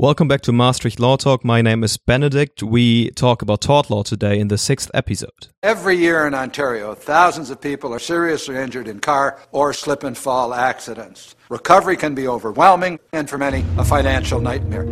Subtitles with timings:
[0.00, 1.44] Welcome back to Maastricht Law Talk.
[1.44, 2.62] My name is Benedict.
[2.62, 5.48] We talk about tort law today in the sixth episode.
[5.62, 10.16] Every year in Ontario, thousands of people are seriously injured in car or slip and
[10.16, 11.36] fall accidents.
[11.50, 14.86] Recovery can be overwhelming and for many, a financial nightmare.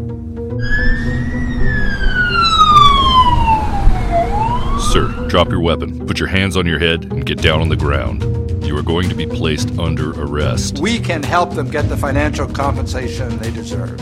[4.93, 7.77] Sir, drop your weapon, put your hands on your head, and get down on the
[7.77, 8.23] ground.
[8.63, 10.81] You are going to be placed under arrest.
[10.81, 13.99] We can help them get the financial compensation they deserve.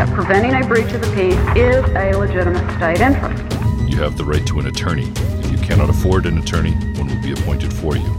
[0.00, 3.42] That preventing a breach of the peace is a legitimate state interest.
[3.86, 5.12] You have the right to an attorney.
[5.40, 8.10] If you cannot afford an attorney, one will be appointed for you.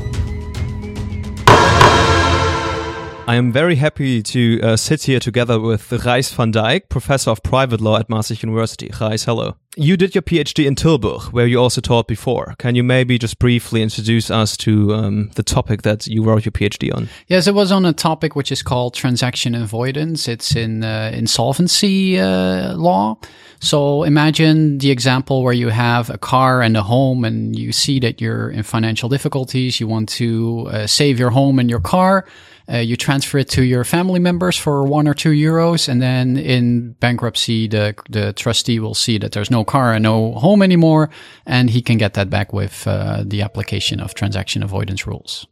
[3.28, 7.42] I am very happy to uh, sit here together with Gijs van Dijck, professor of
[7.42, 8.90] private law at Maastricht University.
[8.90, 9.56] Gijs, hello.
[9.78, 12.56] You did your PhD in Tilburg, where you also taught before.
[12.58, 16.52] Can you maybe just briefly introduce us to um, the topic that you wrote your
[16.52, 17.08] PhD on?
[17.28, 20.28] Yes, it was on a topic which is called transaction avoidance.
[20.28, 23.18] It's in uh, insolvency uh, law.
[23.62, 28.02] So imagine the example where you have a car and a home, and you see
[28.02, 29.80] that you're in financial difficulties.
[29.80, 32.26] You want to uh, save your home and your car.
[32.70, 36.38] Uh, you transfer it to your family members for one or two euros, and then
[36.38, 41.10] in bankruptcy, the the trustee will see that there's no car and no home anymore,
[41.46, 45.48] and he can get that back with uh, the application of transaction avoidance rules.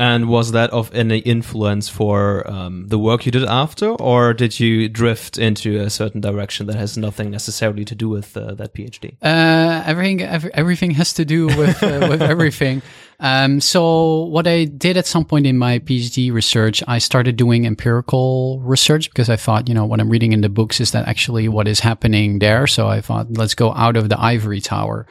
[0.00, 4.60] And was that of any influence for um, the work you did after, or did
[4.60, 8.74] you drift into a certain direction that has nothing necessarily to do with uh, that
[8.74, 9.16] PhD?
[9.20, 12.80] Uh, everything, every, everything has to do with uh, with everything.
[13.20, 17.66] Um, so what I did at some point in my PhD research, I started doing
[17.66, 21.08] empirical research because I thought, you know, what I'm reading in the books is that
[21.08, 22.66] actually what is happening there.
[22.68, 25.06] So I thought, let's go out of the ivory tower.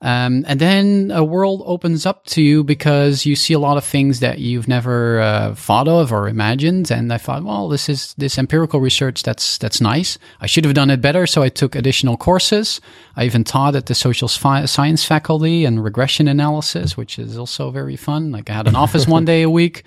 [0.00, 3.84] Um, and then a world opens up to you because you see a lot of
[3.84, 6.90] things that you've never uh, thought of or imagined.
[6.92, 9.24] And I thought, well, this is this empirical research.
[9.24, 10.16] That's that's nice.
[10.40, 12.80] I should have done it better, so I took additional courses.
[13.16, 17.96] I even taught at the social science faculty and regression analysis, which is also very
[17.96, 18.30] fun.
[18.30, 19.82] Like I had an office one day a week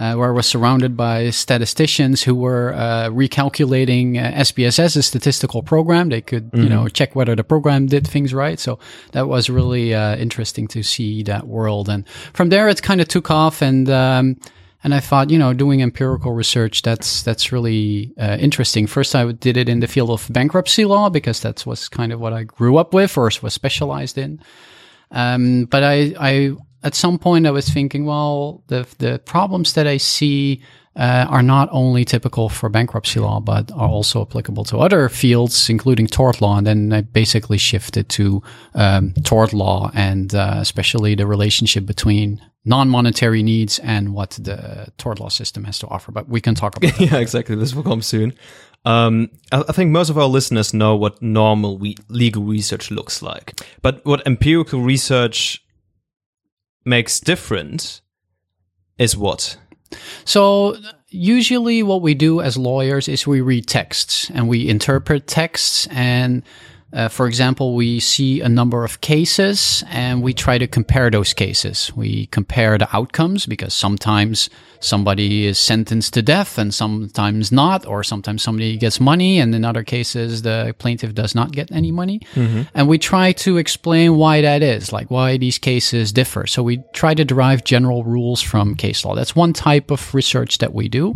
[0.00, 5.62] uh, where I was surrounded by statisticians who were uh, recalculating uh, SPSS, a statistical
[5.62, 6.08] program.
[6.08, 6.62] They could, mm-hmm.
[6.62, 8.58] you know, check whether the program did things right.
[8.58, 8.78] So
[9.12, 11.88] that was really uh, interesting to see that world.
[11.88, 13.88] And from there, it kind of took off and.
[13.90, 14.36] Um,
[14.82, 18.86] and I thought, you know, doing empirical research that's that's really uh, interesting.
[18.86, 22.20] First, I did it in the field of bankruptcy law because that was kind of
[22.20, 24.40] what I grew up with or was specialized in.
[25.10, 26.52] Um, but I, I
[26.82, 30.62] at some point I was thinking, well, the the problems that I see
[30.96, 35.70] uh, are not only typical for bankruptcy law, but are also applicable to other fields,
[35.70, 36.58] including tort law.
[36.58, 38.42] And then I basically shifted to
[38.74, 45.20] um, tort law and uh, especially the relationship between non-monetary needs and what the tort
[45.20, 46.12] law system has to offer.
[46.12, 47.12] But we can talk about that.
[47.12, 47.54] yeah, exactly.
[47.54, 48.34] This will come soon.
[48.84, 53.60] Um, I, think most of our listeners know what normal we- legal research looks like,
[53.82, 55.62] but what empirical research
[56.84, 58.00] makes different
[58.96, 59.58] is what?
[60.24, 60.76] So
[61.08, 66.42] usually what we do as lawyers is we read texts and we interpret texts and
[66.92, 71.32] uh, for example, we see a number of cases and we try to compare those
[71.32, 71.92] cases.
[71.94, 78.02] We compare the outcomes because sometimes somebody is sentenced to death and sometimes not, or
[78.02, 82.20] sometimes somebody gets money and in other cases the plaintiff does not get any money.
[82.34, 82.62] Mm-hmm.
[82.74, 86.46] And we try to explain why that is, like why these cases differ.
[86.48, 89.14] So we try to derive general rules from case law.
[89.14, 91.14] That's one type of research that we do.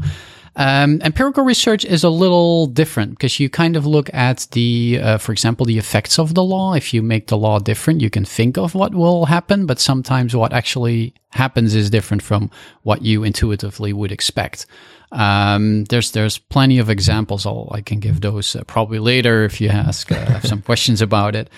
[0.56, 5.18] Um, empirical research is a little different because you kind of look at the, uh,
[5.18, 6.74] for example, the effects of the law.
[6.74, 10.36] If you make the law different, you can think of what will happen, but sometimes
[10.36, 12.50] what actually happens is different from
[12.82, 14.66] what you intuitively would expect.
[15.10, 17.46] Um, there's there's plenty of examples.
[17.46, 21.34] I'll, I can give those uh, probably later if you ask uh, some questions about
[21.34, 21.50] it.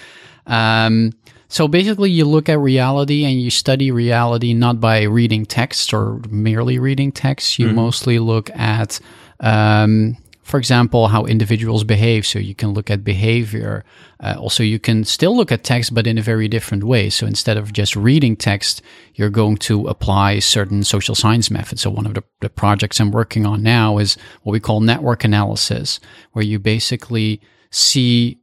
[0.47, 1.13] Um,
[1.49, 6.21] so basically, you look at reality and you study reality not by reading text or
[6.29, 7.59] merely reading text.
[7.59, 7.77] You mm-hmm.
[7.77, 8.99] mostly look at,
[9.39, 12.27] um, for example, how individuals behave.
[12.27, 13.85] So you can look at behavior.
[14.19, 17.11] Uh, also, you can still look at text, but in a very different way.
[17.11, 18.83] So instead of just reading text,
[19.15, 21.83] you're going to apply certain social science methods.
[21.83, 25.23] So one of the, the projects I'm working on now is what we call network
[25.23, 26.01] analysis,
[26.33, 27.41] where you basically
[27.71, 28.41] see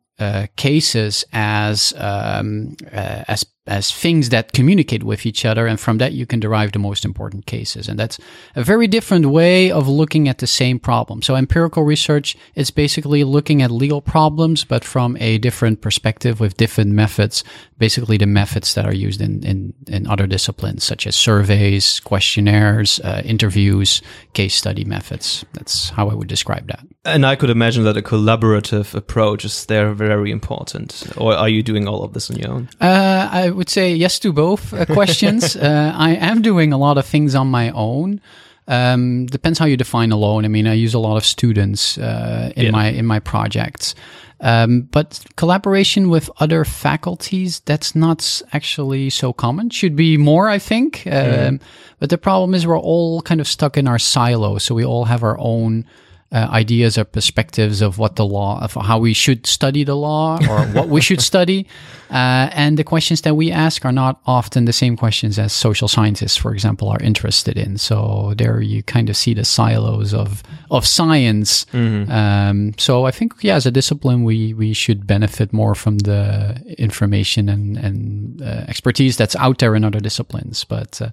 [0.56, 5.68] cases as um, uh, as as things that communicate with each other.
[5.68, 7.88] And from that, you can derive the most important cases.
[7.88, 8.20] And that's
[8.56, 11.22] a very different way of looking at the same problem.
[11.22, 16.58] So empirical research is basically looking at legal problems, but from a different perspective with
[16.58, 17.44] different methods,
[17.78, 23.00] basically the methods that are used in, in, in other disciplines, such as surveys, questionnaires,
[23.00, 24.02] uh, interviews,
[24.34, 25.46] case study methods.
[25.54, 26.86] That's how I would describe that.
[27.06, 31.04] And I could imagine that a collaborative approach is there very important.
[31.18, 32.70] Or are you doing all of this on your own?
[32.80, 35.56] Uh, I would say yes to both uh, questions.
[35.58, 38.20] uh, I am doing a lot of things on my own.
[38.68, 40.46] Um, depends how you define alone.
[40.46, 42.72] I mean, I use a lot of students uh, in Yeah.
[42.72, 43.94] my in my projects,
[44.40, 49.70] um, but collaboration with other faculties that's not actually so common.
[49.70, 51.04] Should be more, I think.
[51.06, 51.60] Um,
[52.00, 55.06] But the problem is we're all kind of stuck in our silo, so we all
[55.06, 55.86] have our own
[56.34, 60.40] uh, ideas or perspectives of what the law, of how we should study the law
[60.50, 61.68] or what we should study.
[62.10, 65.88] Uh, and the questions that we ask are not often the same questions as social
[65.88, 67.78] scientists, for example, are interested in.
[67.78, 71.66] So there you kind of see the silos of, of science.
[72.12, 76.62] Um, so I think, yeah, as a discipline, we, we should benefit more from the
[76.78, 80.64] information and, and uh, expertise that's out there in other disciplines.
[80.64, 81.10] But, uh,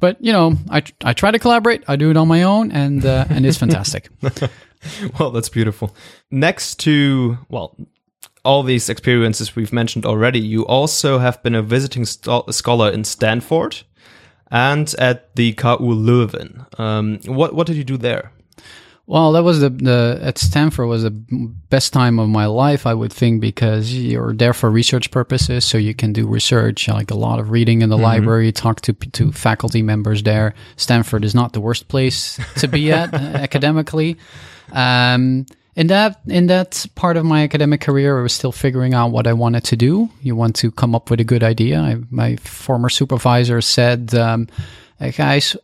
[0.00, 1.84] but you know, I, I try to collaborate.
[1.88, 4.08] I do it on my own, and uh, and it's fantastic.
[5.18, 5.94] Well, that's beautiful.
[6.30, 7.76] Next to, well,
[8.44, 13.04] all these experiences we've mentioned already, you also have been a visiting sto- scholar in
[13.04, 13.82] Stanford
[14.50, 16.66] and at the KU Leuven.
[16.78, 18.32] Um, what, what did you do there?
[19.06, 22.94] Well, that was the the at Stanford was the best time of my life, I
[22.94, 27.14] would think, because you're there for research purposes, so you can do research, like a
[27.14, 30.54] lot of reading in the library, talk to to faculty members there.
[30.76, 34.16] Stanford is not the worst place to be at uh, academically.
[34.72, 35.44] Um,
[35.76, 39.26] in that in that part of my academic career, I was still figuring out what
[39.26, 40.08] I wanted to do.
[40.22, 41.78] You want to come up with a good idea.
[41.78, 44.48] I, my former supervisor said, um,
[44.98, 45.56] "Hey, "Guys,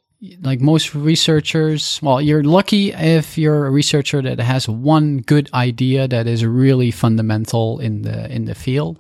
[0.43, 6.07] like most researchers, well, you're lucky if you're a researcher that has one good idea
[6.09, 8.99] that is really fundamental in the in the field."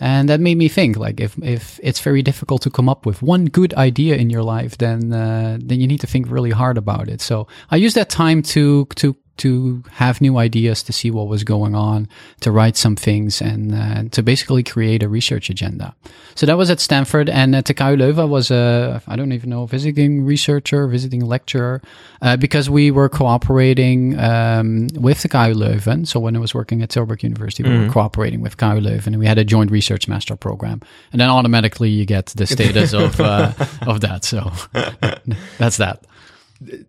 [0.00, 3.20] And that made me think, like, if if it's very difficult to come up with
[3.20, 6.78] one good idea in your life, then uh, then you need to think really hard
[6.78, 7.20] about it.
[7.20, 11.44] So I used that time to to to have new ideas, to see what was
[11.44, 12.08] going on,
[12.40, 15.94] to write some things, and uh, to basically create a research agenda.
[16.34, 19.50] So that was at Stanford, and at the KU Leuven was a I don't even
[19.50, 21.82] know visiting researcher, visiting lecturer,
[22.22, 26.06] uh, because we were cooperating um, with the KU Leuven.
[26.06, 29.18] So when I was working at Tilburg University, we were cooperating with KU Leuven, and
[29.18, 30.80] we had a joint research master program,
[31.12, 33.52] and then automatically you get the status of uh,
[33.86, 34.24] of that.
[34.24, 34.52] So
[35.58, 36.04] that's that.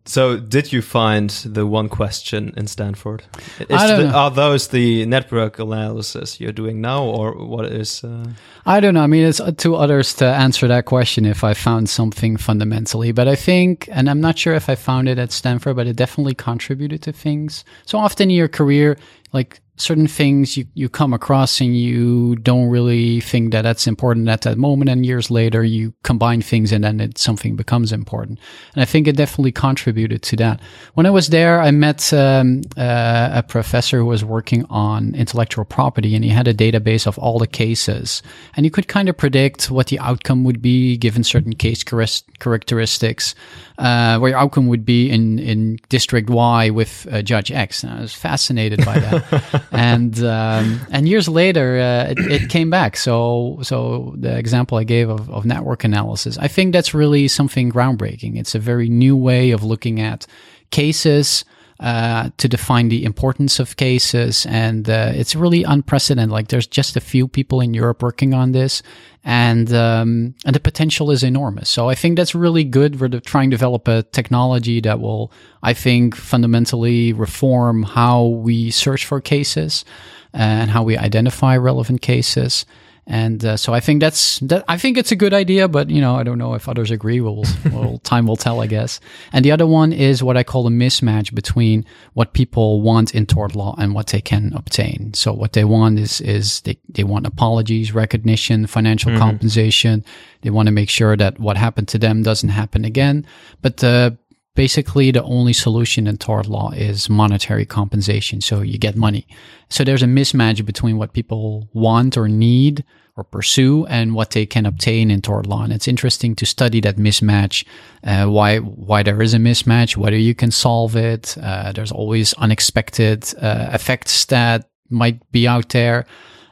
[0.05, 3.23] So, did you find the one question in Stanford?
[3.59, 4.17] Is I don't the- know.
[4.17, 8.03] Are those the network analysis you're doing now, or what is?
[8.03, 8.25] Uh...
[8.65, 9.03] I don't know.
[9.03, 13.11] I mean, it's to others to answer that question if I found something fundamentally.
[13.11, 15.95] But I think, and I'm not sure if I found it at Stanford, but it
[15.95, 17.63] definitely contributed to things.
[17.85, 18.97] So often in your career,
[19.33, 24.27] like certain things you, you come across and you don't really think that that's important
[24.27, 24.89] at that moment.
[24.89, 28.39] And years later, you combine things and then it, something becomes important.
[28.73, 30.59] And I think it definitely contributed to that.
[30.95, 35.63] When I was there, I met um, uh, a professor who was working on intellectual
[35.63, 38.21] property and he had a database of all the cases.
[38.55, 43.33] And you could kind of predict what the outcome would be given certain case characteristics,
[43.77, 47.83] uh, where your outcome would be in, in district Y with uh, Judge X.
[47.83, 49.65] And I was fascinated by that.
[49.71, 52.97] and um, and years later, uh, it, it came back.
[52.97, 57.71] So so the example I gave of, of network analysis, I think that's really something
[57.71, 58.37] groundbreaking.
[58.37, 60.25] It's a very new way of looking at
[60.71, 61.45] cases.
[61.79, 66.29] Uh, to define the importance of cases, and uh, it's really unprecedented.
[66.29, 68.83] Like there's just a few people in Europe working on this,
[69.23, 71.69] and um, and the potential is enormous.
[71.69, 72.99] So I think that's really good.
[72.99, 75.31] We're trying to develop a technology that will,
[75.63, 79.85] I think, fundamentally reform how we search for cases
[80.33, 82.65] and how we identify relevant cases.
[83.09, 84.63] And uh, so I think that's that.
[84.67, 87.19] I think it's a good idea, but you know, I don't know if others agree.
[87.19, 88.99] We'll, we'll time will tell, I guess.
[89.33, 93.25] And the other one is what I call a mismatch between what people want in
[93.25, 95.15] tort law and what they can obtain.
[95.15, 100.05] So what they want is is they they want apologies, recognition, financial compensation.
[100.41, 103.25] They want to make sure that what happened to them doesn't happen again.
[103.63, 104.11] But uh,
[104.55, 108.41] basically the only solution in tort law is monetary compensation.
[108.41, 109.27] So you get money.
[109.69, 112.83] So there's a mismatch between what people want or need
[113.15, 115.63] or pursue and what they can obtain in tort law.
[115.63, 117.65] And it's interesting to study that mismatch,
[118.03, 121.37] uh, why, why there is a mismatch, whether you can solve it.
[121.41, 126.05] Uh, there's always unexpected, uh, effects that might be out there.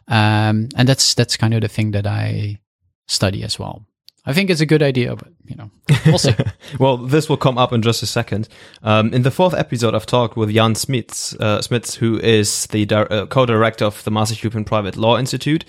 [0.08, 2.60] Um, and that's, that's kind of the thing that I,
[3.08, 3.86] study as well.
[4.28, 5.72] I think it's a good idea, but you know,
[6.06, 6.36] we'll see.
[6.80, 8.50] well, this will come up in just a second.
[8.84, 12.86] Um, in the fourth episode, I've talked with Jan Smits, uh, Smits who is the
[12.86, 15.64] di- uh, co-director of the Maastricht European Private Law Institute.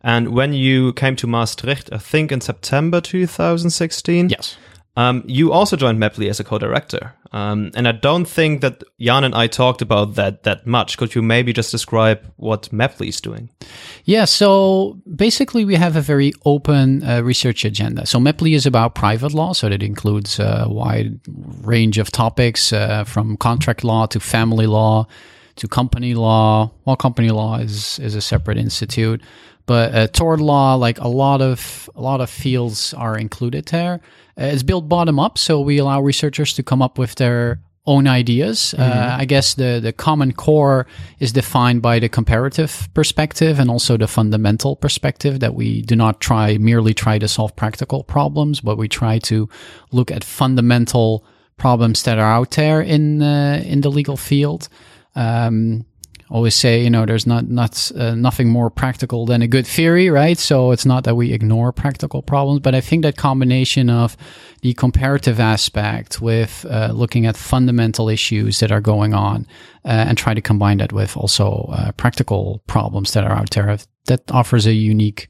[0.00, 4.56] And when you came to Maastricht, I think in September 2016, yes,
[4.96, 9.24] um, you also joined MEPLI as a co-director, um, and I don't think that Jan
[9.24, 10.96] and I talked about that that much.
[10.98, 13.48] Could you maybe just describe what MEPLI is doing?
[14.04, 18.06] Yeah, so basically we have a very open uh, research agenda.
[18.06, 21.18] So MEPLI is about private law, so that includes a wide
[21.62, 25.08] range of topics uh, from contract law to family law
[25.56, 26.70] to company law.
[26.84, 29.20] Well, company law is is a separate institute,
[29.66, 34.00] but uh, tort law, like a lot of a lot of fields are included there.
[34.38, 38.06] Uh, it's built bottom up, so we allow researchers to come up with their own
[38.06, 38.74] ideas.
[38.76, 38.98] Uh, mm-hmm.
[38.98, 40.86] Uh, I guess the the common core
[41.18, 46.20] is defined by the comparative perspective and also the fundamental perspective that we do not
[46.20, 49.48] try merely try to solve practical problems, but we try to
[49.92, 51.24] look at fundamental
[51.56, 54.68] problems that are out there in uh, in the legal field.
[55.14, 55.84] Um,
[56.30, 60.10] always say, you know, there's not not uh, nothing more practical than a good theory,
[60.10, 60.38] right?
[60.38, 64.16] So it's not that we ignore practical problems, but I think that combination of
[64.62, 69.46] the comparative aspect with uh, looking at fundamental issues that are going on
[69.84, 73.78] uh, and try to combine that with also uh, practical problems that are out there
[74.06, 75.28] that offers a unique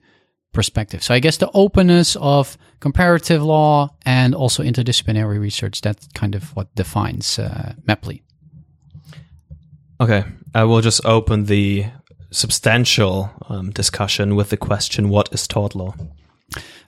[0.53, 1.03] perspective.
[1.03, 6.55] So I guess the openness of comparative law and also interdisciplinary research, that's kind of
[6.57, 8.23] what defines uh, MEPLI.
[10.01, 10.25] Okay,
[10.55, 11.87] I will just open the
[12.31, 15.95] substantial um, discussion with the question: What is tort law?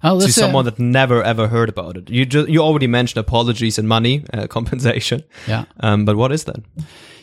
[0.02, 2.10] Oh, to someone that never ever heard about it.
[2.10, 5.24] You just you already mentioned apologies and money uh, compensation.
[5.48, 5.64] Yeah.
[5.80, 6.56] Um, but what is that?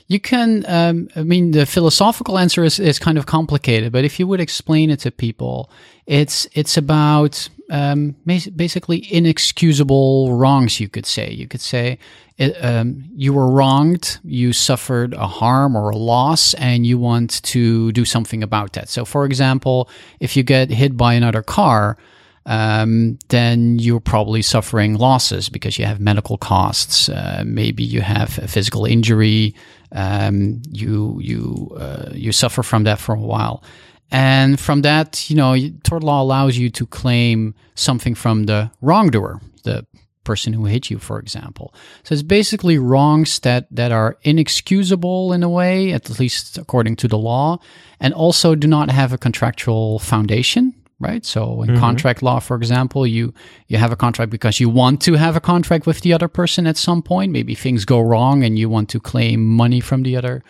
[0.07, 0.65] You can.
[0.67, 4.39] Um, I mean, the philosophical answer is is kind of complicated, but if you would
[4.39, 5.69] explain it to people,
[6.05, 10.79] it's it's about um, basically inexcusable wrongs.
[10.79, 11.31] You could say.
[11.31, 11.99] You could say
[12.37, 17.43] it, um, you were wronged, you suffered a harm or a loss, and you want
[17.43, 18.89] to do something about that.
[18.89, 21.97] So, for example, if you get hit by another car,
[22.45, 27.07] um, then you're probably suffering losses because you have medical costs.
[27.07, 29.55] Uh, maybe you have a physical injury.
[29.93, 33.63] Um, you you uh, you suffer from that for a while,
[34.11, 39.39] and from that, you know, tort law allows you to claim something from the wrongdoer,
[39.63, 39.85] the
[40.23, 41.73] person who hit you, for example.
[42.03, 47.07] So it's basically wrongs that, that are inexcusable in a way, at least according to
[47.07, 47.59] the law,
[47.99, 50.73] and also do not have a contractual foundation.
[51.03, 51.25] Right.
[51.25, 51.79] So in mm-hmm.
[51.79, 53.33] contract law, for example, you,
[53.67, 56.65] you have a contract because you want to have a contract with the other person
[56.65, 57.31] at some point.
[57.31, 60.43] Maybe things go wrong and you want to claim money from the other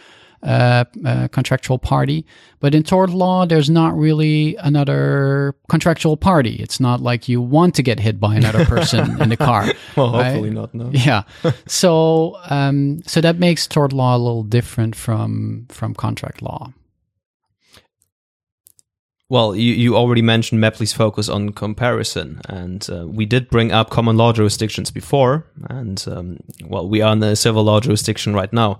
[0.43, 2.25] uh, uh, contractual party.
[2.59, 6.55] But in tort law, there's not really another contractual party.
[6.55, 9.67] It's not like you want to get hit by another person in the car.
[9.95, 10.73] Well, hopefully not.
[10.73, 10.89] No.
[10.91, 11.23] Yeah.
[11.67, 16.73] so um, so that makes tort law a little different from from contract law.
[19.33, 23.89] Well, you, you already mentioned MEPLI's focus on comparison, and uh, we did bring up
[23.89, 28.53] common law jurisdictions before, and um, well, we are in a civil law jurisdiction right
[28.53, 28.77] now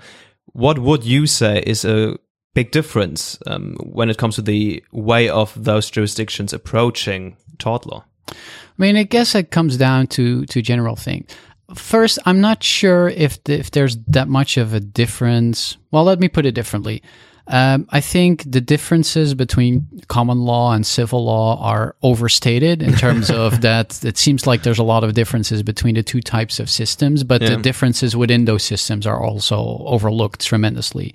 [0.53, 2.15] what would you say is a
[2.53, 8.05] big difference um, when it comes to the way of those jurisdictions approaching tort law?
[8.29, 8.33] I
[8.77, 11.27] mean, I guess it comes down to to general thing.
[11.75, 15.77] First, I'm not sure if the, if there's that much of a difference.
[15.91, 17.01] Well, let me put it differently.
[17.47, 23.29] Um, I think the differences between common law and civil law are overstated in terms
[23.29, 24.03] of that.
[24.05, 27.41] It seems like there's a lot of differences between the two types of systems, but
[27.41, 27.49] yeah.
[27.49, 31.13] the differences within those systems are also overlooked tremendously.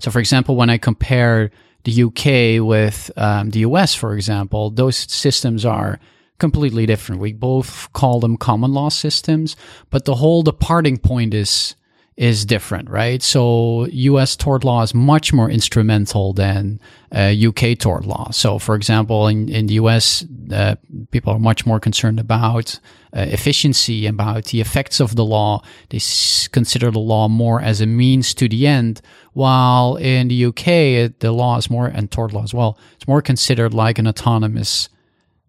[0.00, 1.50] So, for example, when I compare
[1.84, 5.98] the UK with um, the US, for example, those systems are
[6.38, 7.20] completely different.
[7.20, 9.56] We both call them common law systems,
[9.88, 11.74] but the whole departing point is
[12.20, 13.22] is different, right?
[13.22, 16.78] So US tort law is much more instrumental than
[17.14, 18.30] uh, UK tort law.
[18.30, 20.22] So, for example, in, in the US,
[20.52, 20.74] uh,
[21.12, 22.78] people are much more concerned about
[23.16, 25.62] uh, efficiency, about the effects of the law.
[25.88, 29.00] They s- consider the law more as a means to the end,
[29.32, 33.08] while in the UK, it, the law is more, and tort law as well, it's
[33.08, 34.90] more considered like an autonomous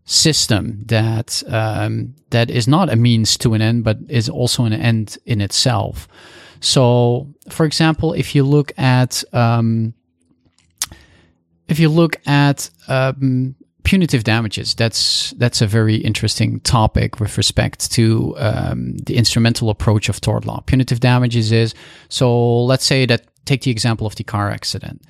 [0.06, 4.74] system that um, that is not a means to an end, but is also an
[4.74, 6.08] end in itself.
[6.62, 9.94] So, for example, if you look at um,
[11.68, 17.92] if you look at um, punitive damages, that's that's a very interesting topic with respect
[17.94, 20.62] to um, the instrumental approach of tort law.
[20.66, 21.74] Punitive damages is
[22.10, 22.64] so.
[22.64, 25.02] Let's say that take the example of the car accident.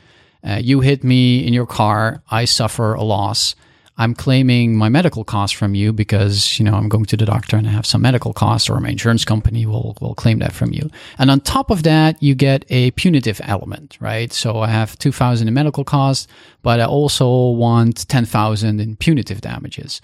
[0.44, 2.24] Uh, you hit me in your car.
[2.32, 3.56] I suffer a loss.
[4.02, 7.56] I'm claiming my medical costs from you because, you know, I'm going to the doctor
[7.56, 10.74] and I have some medical costs or my insurance company will, will claim that from
[10.74, 10.90] you.
[11.20, 14.34] And on top of that, you get a punitive element, right?
[14.34, 16.28] So I have 2000 in medical costs,
[16.64, 20.02] but I also want 10,000 in punitive damages.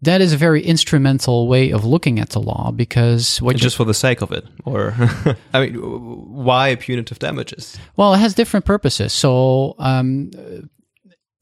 [0.00, 3.84] That is a very instrumental way of looking at the law because what Just for
[3.84, 4.94] the sake of it, or
[5.52, 7.76] I mean, why punitive damages?
[7.96, 9.12] Well, it has different purposes.
[9.12, 10.30] So, um,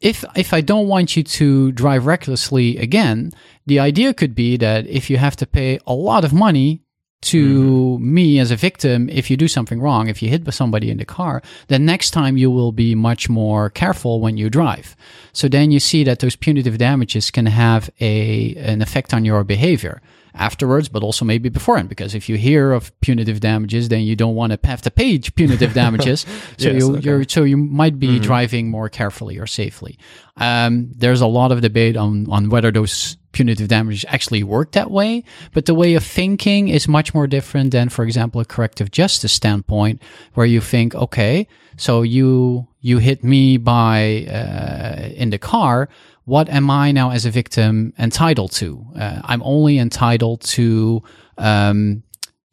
[0.00, 3.32] if if I don't want you to drive recklessly again,
[3.66, 6.82] the idea could be that if you have to pay a lot of money
[7.20, 8.14] to mm-hmm.
[8.14, 11.04] me as a victim if you do something wrong, if you hit somebody in the
[11.04, 14.94] car, then next time you will be much more careful when you drive.
[15.32, 19.42] So then you see that those punitive damages can have a an effect on your
[19.42, 20.00] behavior
[20.34, 21.88] afterwards, but also maybe beforehand.
[21.88, 25.18] Because if you hear of punitive damages, then you don't want to have to pay
[25.36, 26.20] punitive damages.
[26.58, 27.00] so Yes, you, okay.
[27.04, 29.98] you're so you might be driving more carefully or safely.
[30.36, 34.90] Um, there's a lot of debate on on whether those punitive damages actually work that
[34.90, 38.90] way, but the way of thinking is much more different than, for example, a corrective
[38.90, 40.02] justice standpoint,
[40.34, 45.88] where you think, okay, so you you hit me by uh, in the car.
[46.28, 48.84] What am I now as a victim entitled to?
[48.94, 51.02] Uh, I'm only entitled to
[51.38, 52.02] um,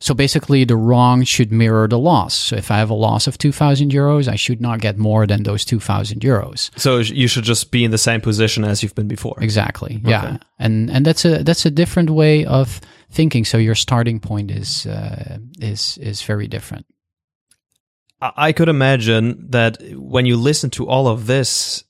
[0.05, 2.35] so basically, the wrong should mirror the loss.
[2.35, 5.43] So if I have a loss of 2,000 euros, I should not get more than
[5.43, 6.69] those 2,000 euros.
[6.77, 9.37] So you should just be in the same position as you've been before.
[9.41, 10.01] Exactly.
[10.03, 10.37] Yeah.
[10.59, 13.45] And and that's a that's a different way of thinking.
[13.45, 16.85] So your starting point is uh, is is very different.
[18.21, 21.84] I could imagine that when you listen to all of this,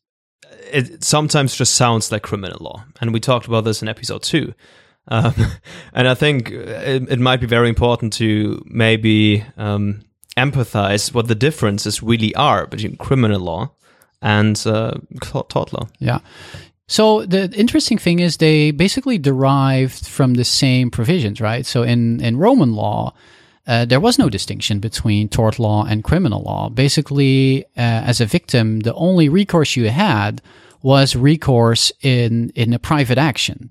[0.75, 2.83] it sometimes just sounds like criminal law.
[2.99, 4.53] And we talked about this in episode two.
[5.07, 5.33] Um,
[5.93, 10.01] and I think it, it might be very important to maybe um,
[10.35, 13.71] empathize what the differences really are between criminal law
[14.21, 15.87] and uh, tort law.
[15.99, 16.19] Yeah.
[16.87, 21.65] So the interesting thing is they basically derived from the same provisions, right?
[21.65, 23.13] So in in Roman law,
[23.67, 26.69] uh, there was no distinction between tort law and criminal law.
[26.69, 30.41] Basically, uh, as a victim, the only recourse you had
[30.85, 33.69] was recourse in in a private action,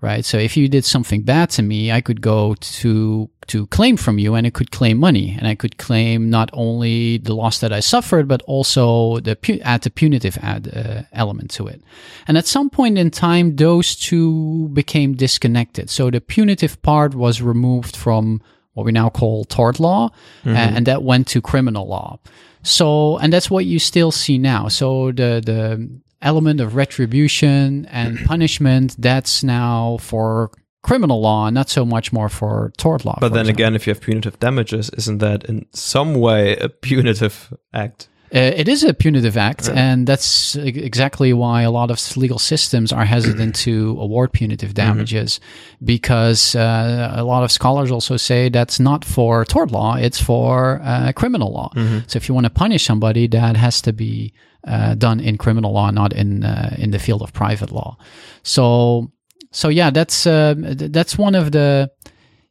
[0.00, 0.24] right?
[0.24, 4.18] So if you did something bad to me, I could go to to claim from
[4.18, 7.72] you, and I could claim money, and I could claim not only the loss that
[7.78, 11.80] I suffered, but also the pu- add the punitive add uh, element to it.
[12.26, 15.90] And at some point in time, those two became disconnected.
[15.90, 18.40] So the punitive part was removed from
[18.74, 20.08] what we now call tort law,
[20.44, 22.18] a- and that went to criminal law.
[22.62, 24.68] So, and that's what you still see now.
[24.68, 25.88] So the the
[26.24, 30.50] element of retribution and punishment that's now for
[30.82, 33.18] criminal law, not so much more for tort law.
[33.20, 33.62] But then example.
[33.62, 38.08] again, if you have punitive damages, isn't that in some way a punitive act?
[38.34, 42.92] Uh, it is a punitive act, and that's exactly why a lot of legal systems
[42.92, 45.38] are hesitant to award punitive damages,
[45.84, 50.80] because uh, a lot of scholars also say that's not for tort law; it's for
[50.82, 51.70] uh, criminal law.
[52.08, 54.32] So if you want to punish somebody, that has to be
[54.66, 57.96] uh, done in criminal law, not in uh, in the field of private law.
[58.42, 59.12] So,
[59.52, 61.90] so yeah, that's uh, th- that's one of the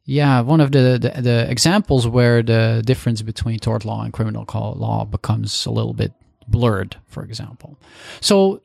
[0.04, 4.44] yeah, one of the, the the examples where the difference between tort law and criminal
[4.76, 6.12] law becomes a little bit
[6.46, 7.78] blurred, for example.
[8.20, 8.62] So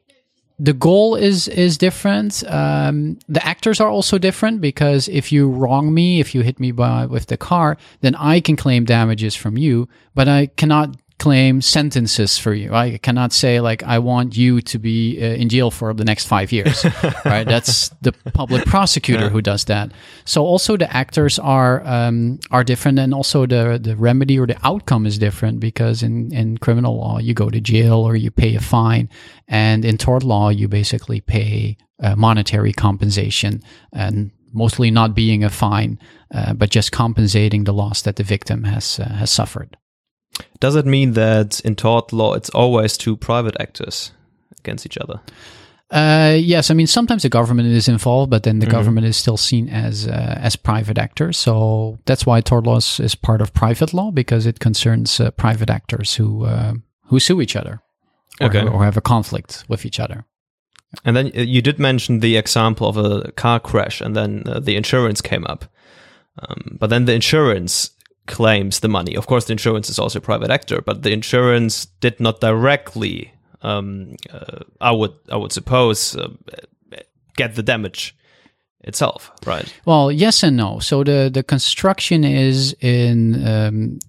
[0.60, 2.44] the goal is is different.
[2.48, 6.72] Um, the actors are also different because if you wrong me, if you hit me
[6.72, 11.62] by with the car, then I can claim damages from you, but I cannot claim
[11.62, 12.74] sentences for you.
[12.74, 16.26] I cannot say like I want you to be uh, in jail for the next
[16.26, 16.86] five years.
[17.26, 17.46] right?
[17.46, 19.92] That's the public prosecutor who does that.
[20.26, 24.58] So also the actors are um, are different, and also the the remedy or the
[24.64, 28.56] outcome is different because in in criminal law you go to jail or you pay
[28.56, 29.10] a fine,
[29.48, 33.62] and in tort law you basically pay uh, monetary compensation
[33.94, 36.00] and mostly not being a fine,
[36.34, 39.78] uh, but just compensating the loss that the victim has uh, has suffered.
[40.60, 44.12] Does it mean that in tort law it's always two private actors
[44.60, 45.20] against each other?
[45.92, 49.38] Uh, yes, I mean sometimes the government is involved, but then the government is still
[49.38, 51.38] seen as uh, as private actors.
[51.38, 55.32] So that's why tort law is, is part of private law because it concerns uh,
[55.32, 56.74] private actors who uh,
[57.06, 57.82] who sue each other,
[58.40, 58.68] or, Okay.
[58.68, 60.26] or have a conflict with each other.
[61.04, 64.60] And then uh, you did mention the example of a car crash, and then uh,
[64.60, 65.66] the insurance came up.
[66.38, 67.92] Um, but then the insurance
[68.30, 69.18] claims the money.
[69.18, 73.34] Of course, the insurance is also a private actor, but the insurance did not directly,
[73.62, 76.30] um, uh, I would, I would suppose, uh,
[77.36, 78.16] get the damage
[78.82, 79.74] itself, right?
[79.86, 80.80] Well, yes and no.
[80.80, 84.00] So the the construction is in um,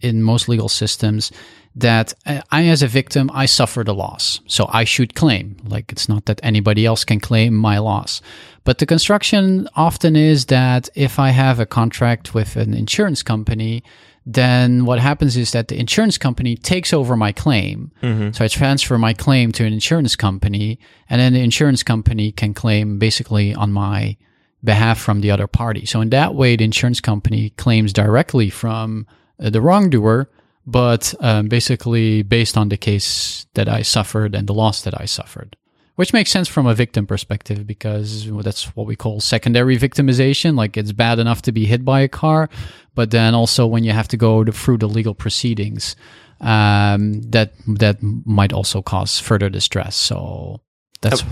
[0.00, 1.32] in most legal systems
[1.76, 4.40] that uh, I, as a victim, I suffered a loss.
[4.46, 5.56] So I should claim.
[5.64, 8.22] Like it's not that anybody else can claim my loss.
[8.64, 13.84] But the construction often is that if I have a contract with an insurance company,
[14.24, 17.92] then what happens is that the insurance company takes over my claim.
[18.02, 18.32] Mm-hmm.
[18.32, 22.52] So I transfer my claim to an insurance company, and then the insurance company can
[22.52, 24.16] claim basically on my
[24.64, 25.86] behalf from the other party.
[25.86, 29.06] So in that way, the insurance company claims directly from
[29.38, 30.28] uh, the wrongdoer,
[30.66, 35.04] but um, basically based on the case that I suffered and the loss that I
[35.04, 35.56] suffered
[35.96, 40.54] which makes sense from a victim perspective because that's what we call secondary victimization.
[40.54, 42.48] Like it's bad enough to be hit by a car,
[42.94, 45.96] but then also when you have to go to, through the legal proceedings,
[46.40, 49.96] um, that that might also cause further distress.
[49.96, 50.60] So
[51.00, 51.24] that's.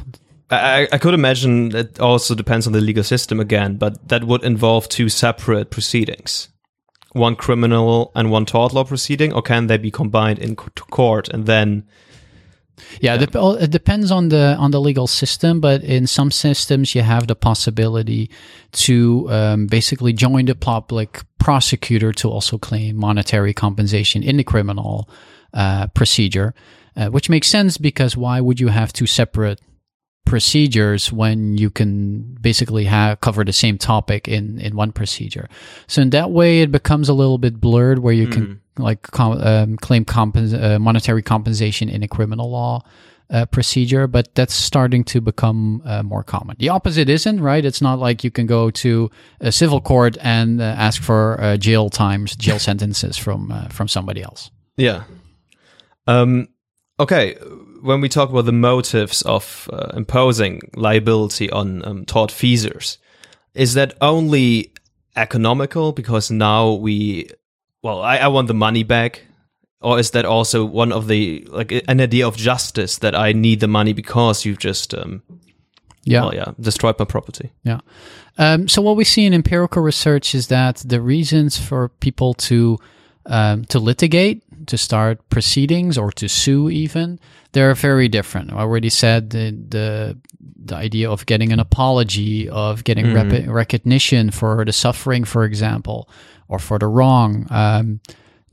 [0.50, 4.44] I, I could imagine it also depends on the legal system again, but that would
[4.44, 6.48] involve two separate proceedings
[7.14, 11.46] one criminal and one tort law proceeding, or can they be combined in court and
[11.46, 11.84] then
[13.00, 13.54] yeah, yeah.
[13.60, 17.36] it depends on the on the legal system, but in some systems you have the
[17.36, 18.30] possibility
[18.72, 25.08] to um, basically join the public prosecutor to also claim monetary compensation in the criminal
[25.52, 26.54] uh, procedure,
[26.96, 29.60] uh, which makes sense because why would you have two separate
[30.24, 35.48] procedures when you can basically have cover the same topic in in one procedure?
[35.86, 38.32] So in that way, it becomes a little bit blurred where you mm.
[38.32, 42.82] can like com- um, claim compens- uh, monetary compensation in a criminal law
[43.30, 46.56] uh, procedure, but that's starting to become uh, more common.
[46.58, 47.64] The opposite isn't right.
[47.64, 49.10] It's not like you can go to
[49.40, 53.88] a civil court and uh, ask for uh, jail times, jail sentences from uh, from
[53.88, 54.50] somebody else.
[54.76, 55.04] Yeah.
[56.06, 56.48] Um,
[57.00, 57.36] okay.
[57.84, 62.96] When we talk about the motives of imposing liability on um, tortfeasors,
[63.54, 64.72] is that only
[65.16, 65.92] economical?
[65.92, 67.28] Because now we
[67.84, 69.22] well, I, I want the money back?
[69.80, 73.60] Or is that also one of the like an idea of justice that I need
[73.60, 75.22] the money because you've just um,
[76.04, 76.22] yeah.
[76.22, 77.52] well, yeah destroyed my property?
[77.62, 77.80] Yeah.
[78.38, 82.78] Um, so what we see in empirical research is that the reasons for people to
[83.26, 87.18] um, to litigate to start proceedings or to sue even
[87.52, 90.18] they're very different I already said the, the
[90.64, 93.14] the idea of getting an apology of getting mm.
[93.14, 96.08] rep- recognition for the suffering for example
[96.48, 97.46] or for the wrong.
[97.50, 98.00] Um,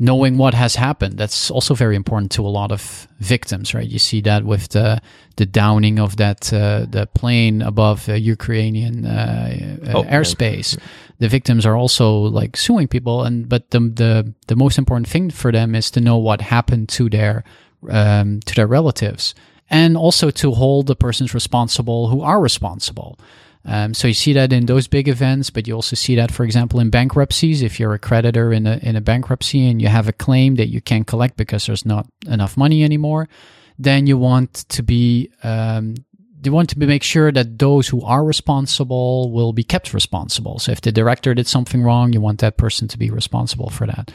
[0.02, 3.88] knowing what has happened that's also very important to a lot of victims right?
[3.88, 5.00] You see that with the
[5.36, 10.76] the downing of that uh, the plane above uh, ukrainian uh, uh oh, airspace.
[11.20, 12.08] The victims are also
[12.40, 16.02] like suing people and but the, the the most important thing for them is to
[16.02, 17.44] know what happened to their
[17.88, 19.36] um, to their relatives
[19.70, 23.20] and also to hold the persons responsible who are responsible
[23.66, 26.44] um, so you see that in those big events, but you also see that, for
[26.44, 27.62] example, in bankruptcies.
[27.62, 30.70] If you're a creditor in a in a bankruptcy and you have a claim that
[30.70, 33.30] you can't collect because there's not enough money anymore,
[33.78, 35.96] then you want to be um,
[36.44, 40.58] you want to be make sure that those who are responsible will be kept responsible.
[40.58, 43.86] So if the director did something wrong, you want that person to be responsible for
[43.86, 44.12] that.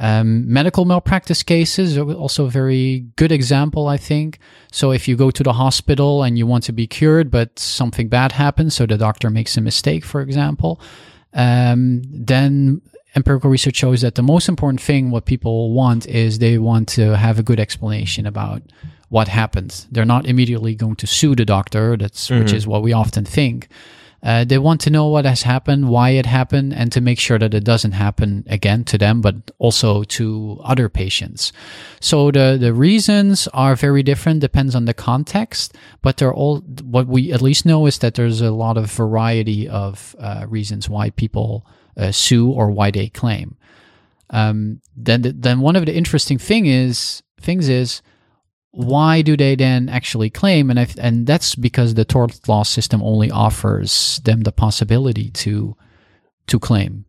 [0.00, 4.38] Um, medical malpractice cases are also a very good example, I think.
[4.70, 8.08] So if you go to the hospital and you want to be cured, but something
[8.08, 10.80] bad happens, so the doctor makes a mistake, for example,
[11.34, 12.80] um, then
[13.16, 17.16] empirical research shows that the most important thing what people want is they want to
[17.16, 18.62] have a good explanation about
[19.08, 19.86] what happened.
[19.90, 21.96] They're not immediately going to sue the doctor.
[21.96, 22.40] That's mm-hmm.
[22.40, 23.68] which is what we often think.
[24.20, 27.38] Uh, they want to know what has happened, why it happened, and to make sure
[27.38, 31.52] that it doesn't happen again to them, but also to other patients.
[32.00, 37.06] So the, the reasons are very different, depends on the context, but they're all, what
[37.06, 41.10] we at least know is that there's a lot of variety of uh, reasons why
[41.10, 41.64] people
[41.96, 43.56] uh, sue or why they claim.
[44.30, 48.02] Um, then, then one of the interesting thing is, things is,
[48.70, 50.70] why do they then actually claim?
[50.70, 55.76] And if, and that's because the tort law system only offers them the possibility to
[56.48, 57.04] to claim.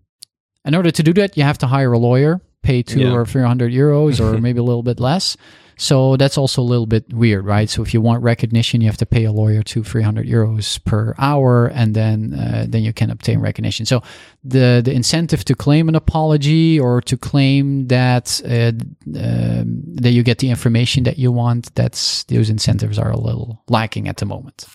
[0.66, 3.12] In order to do that, you have to hire a lawyer, pay two yeah.
[3.12, 5.38] or three hundred euros, or maybe a little bit less.
[5.82, 7.70] So that's also a little bit weird, right?
[7.70, 10.78] So if you want recognition, you have to pay a lawyer two, three hundred euros
[10.84, 13.86] per hour, and then uh, then you can obtain recognition.
[13.86, 14.04] So
[14.44, 18.74] the the incentive to claim an apology or to claim that uh,
[19.18, 23.64] um, that you get the information that you want, that's those incentives are a little
[23.70, 24.66] lacking at the moment.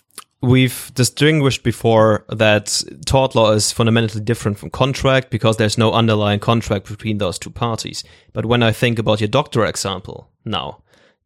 [0.40, 6.40] We've distinguished before that tort law is fundamentally different from contract because there's no underlying
[6.40, 8.04] contract between those two parties.
[8.32, 10.83] But when I think about your doctor example now,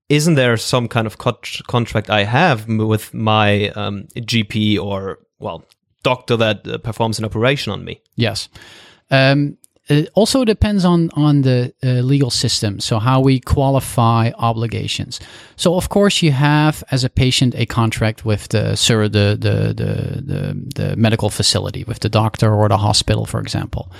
[0.08, 5.64] isn't there some kind of co- contract I have with my um, GP or well
[6.02, 8.00] doctor that uh, performs an operation on me?
[8.16, 8.48] Yes.
[9.10, 15.18] Um, it also depends on on the uh, legal system so how we qualify obligations
[15.56, 19.72] so of course you have as a patient a contract with the sir the the
[19.74, 23.90] the the, the medical facility with the doctor or the hospital for example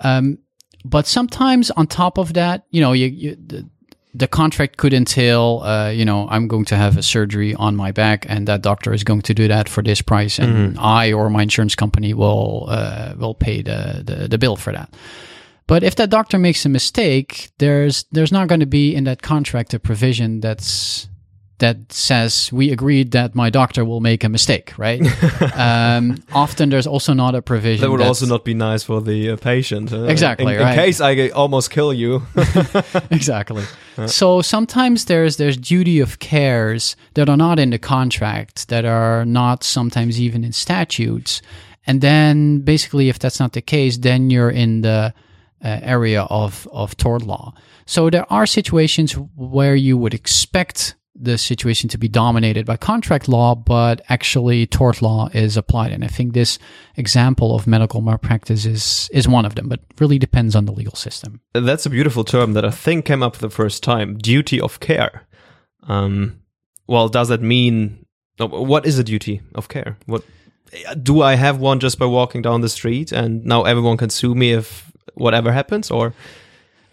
[0.00, 0.38] um,
[0.84, 3.68] but sometimes on top of that you know you, you the,
[4.18, 7.92] the contract could entail, uh, you know, I'm going to have a surgery on my
[7.92, 10.78] back, and that doctor is going to do that for this price, and Mm-hmm.
[10.84, 14.88] I or my insurance company will uh, will pay the, the the bill for that.
[15.66, 19.20] But if that doctor makes a mistake, there's there's not going to be in that
[19.22, 21.08] contract a provision that's
[21.58, 25.00] that says we agreed that my doctor will make a mistake, right?
[25.54, 29.30] um, often there's also not a provision That would also not be nice for the
[29.30, 29.92] uh, patient.
[29.92, 30.74] uh, Exactly, In, in right.
[30.76, 32.22] case I almost kill you.
[33.10, 33.64] exactly.
[34.06, 39.24] So sometimes there's there's duty of cares that are not in the contract, that are
[39.24, 41.42] not sometimes even in statutes,
[41.86, 45.12] and then basically, if that's not the case, then you're in the
[45.64, 47.54] uh, area of of tort law.
[47.86, 53.28] So there are situations where you would expect the situation to be dominated by contract
[53.28, 55.92] law, but actually tort law is applied.
[55.92, 56.58] And I think this
[56.96, 60.94] example of medical malpractice is is one of them, but really depends on the legal
[60.94, 61.40] system.
[61.52, 64.16] That's a beautiful term that I think came up the first time.
[64.16, 65.26] Duty of care.
[65.88, 66.40] Um,
[66.86, 68.04] well, does that mean
[68.38, 69.96] what is a duty of care?
[70.06, 70.22] What
[71.02, 74.34] do I have one just by walking down the street, and now everyone can sue
[74.34, 76.14] me if whatever happens, or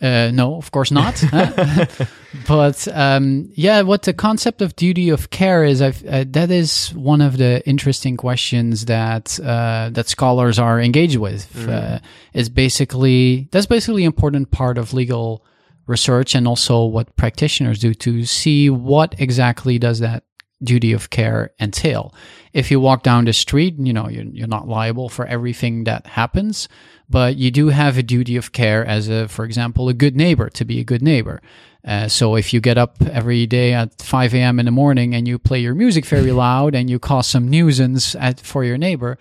[0.05, 1.23] Uh, no, of course not.
[2.47, 6.93] but um, yeah, what the concept of duty of care is, I've, uh, that is
[6.93, 11.67] one of the interesting questions that uh, that scholars are engaged with.
[11.67, 11.99] Uh,
[12.33, 15.43] is basically that's basically an important part of legal
[15.87, 20.23] research and also what practitioners do to see what exactly does that
[20.63, 22.13] duty of care entail.
[22.53, 26.07] If you walk down the street, you know, you're, you're not liable for everything that
[26.07, 26.67] happens,
[27.09, 30.49] but you do have a duty of care as a, for example, a good neighbor
[30.49, 31.41] to be a good neighbor.
[31.85, 34.59] Uh, so if you get up every day at 5 a.m.
[34.59, 38.15] in the morning and you play your music very loud and you cause some nuisance
[38.15, 39.17] at, for your neighbor,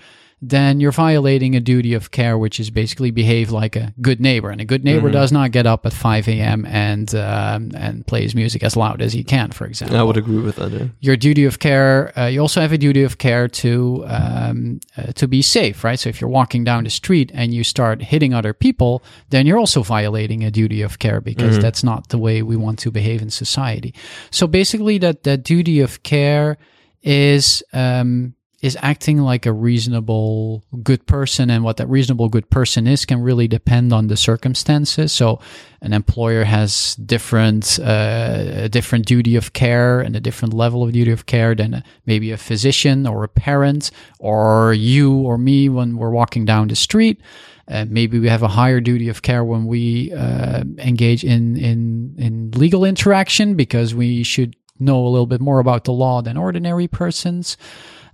[0.49, 4.51] then you're violating a duty of care, which is basically behave like a good neighbor.
[4.51, 6.67] And a good neighbor does not get up at 5 a.m.
[6.67, 10.41] and um, and plays music as loud as he can, for example I would agree
[10.41, 10.73] with that.
[10.73, 10.87] yeah.
[11.01, 12.17] your duty of care.
[12.19, 15.99] Uh, you also have a duty of care to um, uh, to be safe, right?
[15.99, 19.59] So if you're walking down the street and you start hitting other people, then you're
[19.59, 23.23] also violating a duty of care because that's not the way we want to behave
[23.23, 23.95] in society.
[24.31, 26.59] So basically, that that duty of care
[27.03, 27.63] is.
[27.73, 33.05] Um, is acting like a reasonable good person and what that reasonable good person is
[33.05, 35.13] can really depend on the circumstances.
[35.13, 35.39] So
[35.83, 40.93] an employer has different uh, a different duty of care and a different level of
[40.93, 45.99] duty of care than maybe a physician or a parent or you or me when
[45.99, 47.21] we're walking down the street.
[47.69, 52.15] Uh, maybe we have a higher duty of care when we uh, engage in, in
[52.17, 56.39] in legal interaction because we should know a little bit more about the law than
[56.39, 57.59] ordinary persons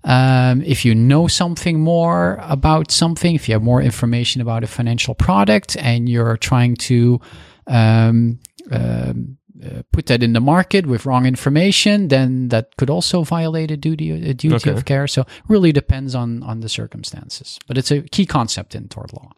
[0.05, 4.67] um, if you know something more about something, if you have more information about a
[4.67, 7.21] financial product and you're trying to
[7.67, 8.39] um,
[8.71, 13.71] um, uh, put that in the market with wrong information, then that could also violate
[13.71, 14.71] a duty a duty Okay.
[14.71, 15.07] of care.
[15.07, 19.33] So really depends on on the circumstances, but it's a key concept in tort law.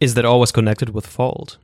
[0.00, 1.56] Is that always connected with fault?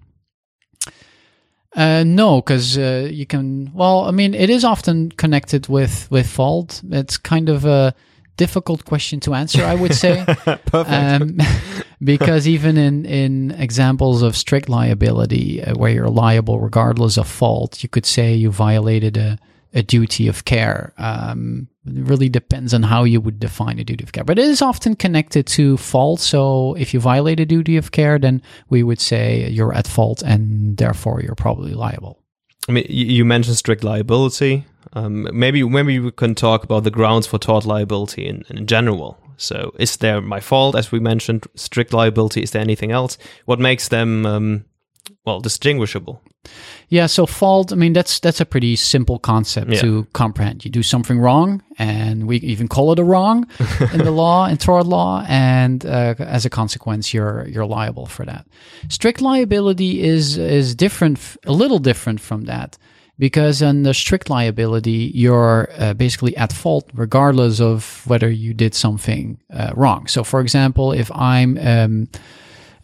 [1.76, 3.70] Uh, no, because uh, you can.
[3.74, 6.80] Well, I mean, it is often connected with with fault.
[6.90, 7.94] It's kind of a
[8.36, 10.24] difficult question to answer, I would say.
[10.66, 10.90] Perfect.
[10.90, 11.38] um,
[12.02, 17.82] because even in, in examples of strict liability, uh, where you're liable regardless of fault,
[17.82, 19.38] you could say you violated a,
[19.72, 20.92] a duty of care.
[20.98, 24.46] Um, it really depends on how you would define a duty of care, but it
[24.46, 26.20] is often connected to fault.
[26.20, 30.22] So if you violate a duty of care, then we would say you're at fault
[30.22, 32.20] and therefore you're probably liable.
[32.68, 34.64] I mean, you mentioned strict liability.
[34.94, 39.18] Um, maybe maybe we can talk about the grounds for tort liability in, in general.
[39.36, 42.42] So, is there my fault, as we mentioned, strict liability?
[42.42, 43.18] Is there anything else?
[43.46, 44.64] What makes them um,
[45.26, 46.20] well distinguishable?
[46.88, 49.80] Yeah, so fault, I mean that's that's a pretty simple concept Yeah.
[49.80, 50.64] to comprehend.
[50.64, 53.46] You do something wrong and we even call it a wrong
[53.92, 58.26] in the law in tort law and uh, as a consequence you're you're liable for
[58.26, 58.46] that.
[58.88, 62.76] Strict liability is is different a little different from that
[63.18, 68.74] because on the strict liability you're uh, basically at fault regardless of whether you did
[68.74, 70.06] something uh, wrong.
[70.06, 72.08] So for example, if I'm um,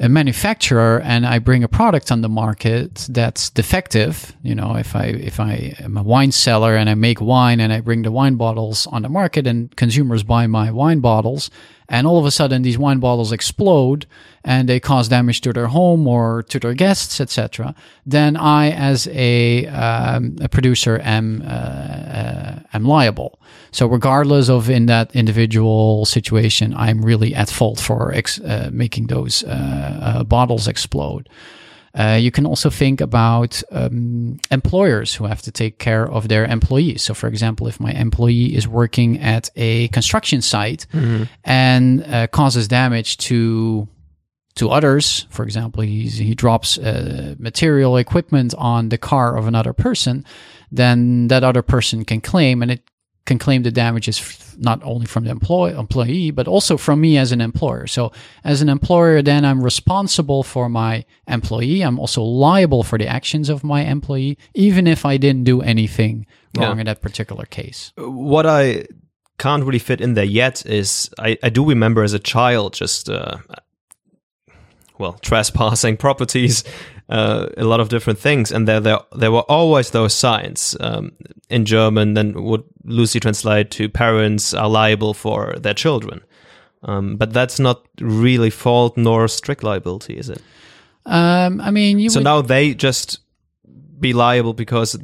[0.00, 4.96] a manufacturer and I bring a product on the market that's defective, you know, if
[4.96, 8.10] I if I am a wine seller and I make wine and I bring the
[8.10, 11.50] wine bottles on the market and consumers buy my wine bottles
[11.90, 14.06] and all of a sudden these wine bottles explode
[14.44, 17.74] and they cause damage to their home or to their guests, etc.,
[18.06, 23.38] then I, as a, um, a producer, am uh, uh, am liable.
[23.72, 29.08] So regardless of in that individual situation, I'm really at fault for ex- uh, making
[29.08, 31.28] those uh, uh, bottles explode.
[31.92, 36.44] Uh, you can also think about um, employers who have to take care of their
[36.44, 37.02] employees.
[37.02, 41.24] So, for example, if my employee is working at a construction site mm-hmm.
[41.44, 43.88] and uh, causes damage to
[44.56, 50.24] to others, for example, he drops uh, material equipment on the car of another person,
[50.72, 52.89] then that other person can claim, and it
[53.26, 57.32] can claim the damages not only from the employee, employee, but also from me as
[57.32, 57.86] an employer.
[57.86, 58.12] So
[58.44, 61.82] as an employer, then I'm responsible for my employee.
[61.82, 66.26] I'm also liable for the actions of my employee, even if I didn't do anything
[66.56, 66.80] wrong yeah.
[66.80, 67.92] in that particular case.
[67.96, 68.86] What I
[69.38, 73.08] can't really fit in there yet is I, I do remember as a child just
[73.08, 73.38] uh,
[75.00, 76.62] well trespassing properties
[77.10, 78.52] uh, a lot of different things.
[78.52, 81.12] And there there there were always those signs um,
[81.48, 86.20] in german then would loosely translate to parents are liable for their children.
[86.82, 90.40] Um, but that's not really fault nor strict liability is it?
[91.06, 92.24] Um, i mean you so would...
[92.24, 93.18] now they just
[93.98, 94.96] be liable because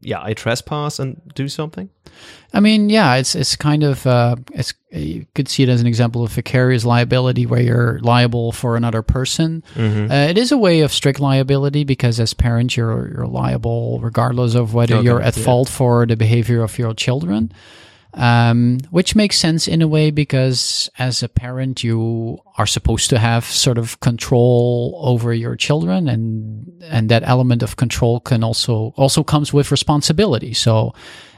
[0.00, 1.90] yeah, I trespass and do something?
[2.52, 5.86] I mean, yeah, it's it's kind of uh, it's you could see it as an
[5.86, 9.62] example of vicarious liability where you're liable for another person.
[9.74, 10.10] Mm-hmm.
[10.10, 14.54] Uh, it is a way of strict liability because as parents you're you're liable regardless
[14.54, 15.44] of whether okay, you're at yeah.
[15.44, 17.52] fault for the behavior of your children
[18.14, 23.18] um, which makes sense in a way because as a parent, you are supposed to
[23.18, 28.92] have sort of control over your children, and and that element of control can also
[28.96, 30.54] also comes with responsibility.
[30.54, 30.92] So,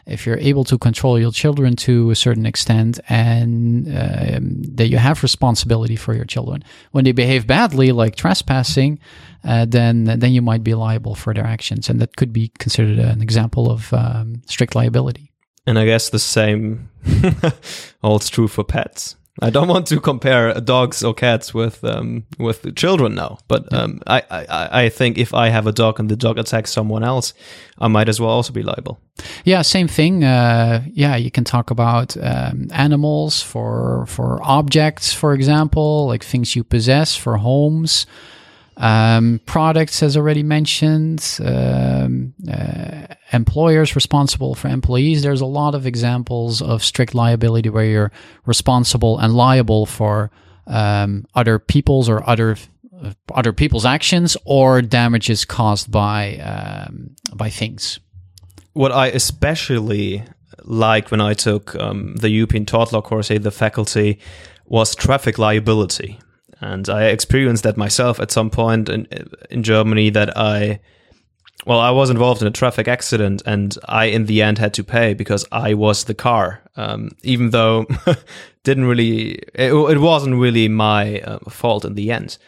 [0.06, 4.96] if you're able to control your children to a certain extent, and um, that you
[4.96, 8.98] have responsibility for your children, when they behave badly, like trespassing,
[9.44, 12.98] uh, then then you might be liable for their actions, and that could be considered
[12.98, 15.31] an example of um, strict liability.
[15.66, 16.90] And I guess the same
[18.02, 19.16] holds true for pets.
[19.40, 24.00] I don't want to compare dogs or cats with um, with children now, but um,
[24.06, 27.32] I, I I think if I have a dog and the dog attacks someone else,
[27.78, 29.00] I might as well also be liable.
[29.44, 30.22] Yeah, same thing.
[30.22, 36.54] Uh, yeah, you can talk about um, animals for for objects, for example, like things
[36.54, 38.06] you possess for homes.
[38.76, 45.22] Um, products, as already mentioned, um, uh, employers responsible for employees.
[45.22, 48.12] There's a lot of examples of strict liability where you're
[48.46, 50.30] responsible and liable for
[50.66, 52.56] um, other people's or other
[53.02, 58.00] uh, other people's actions or damages caused by um, by things.
[58.72, 60.24] What I especially
[60.64, 64.18] liked when I took um, the European tort law course at the faculty
[64.66, 66.18] was traffic liability
[66.62, 69.06] and I experienced that myself at some point in
[69.50, 70.80] in Germany that I
[71.66, 74.84] well I was involved in a traffic accident and I in the end had to
[74.84, 76.62] pay because I was the car.
[76.76, 77.86] Um, even though
[78.64, 82.38] didn't really it, it, wasn't really my uh, fault in the end.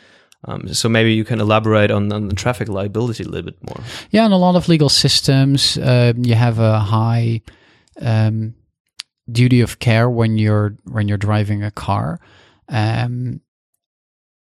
[0.47, 3.85] Um, so maybe you can elaborate on, on the traffic liability a little bit more.
[4.11, 7.43] Yeah in a lot of legal systems uh, you have a high
[8.01, 8.55] um,
[9.31, 12.21] duty of care when you're when you're driving a car.
[12.69, 13.41] Um,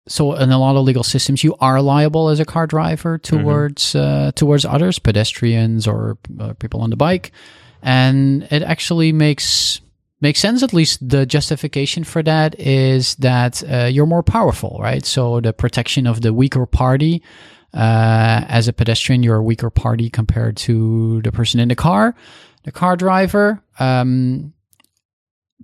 [0.07, 3.37] so in a lot of legal systems you are liable as a car driver mm-hmm.
[3.37, 4.29] towards mm-hmm.
[4.29, 7.33] uh, towards others pedestrians or uh, people on the bike
[7.83, 9.81] and it actually makes
[10.21, 15.05] makes sense at least the justification for that is that uh, you're more powerful right
[15.05, 17.23] so the protection of the weaker party
[17.75, 22.15] uh, as a pedestrian you're a weaker party compared to the person in the car
[22.65, 24.53] the car driver um,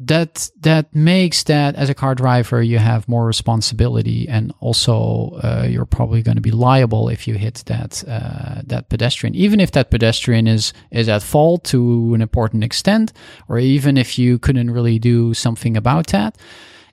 [0.00, 5.66] that that makes that as a car driver you have more responsibility and also uh,
[5.68, 9.72] you're probably going to be liable if you hit that uh, that pedestrian even if
[9.72, 13.12] that pedestrian is is at fault to an important extent
[13.48, 16.38] or even if you couldn't really do something about that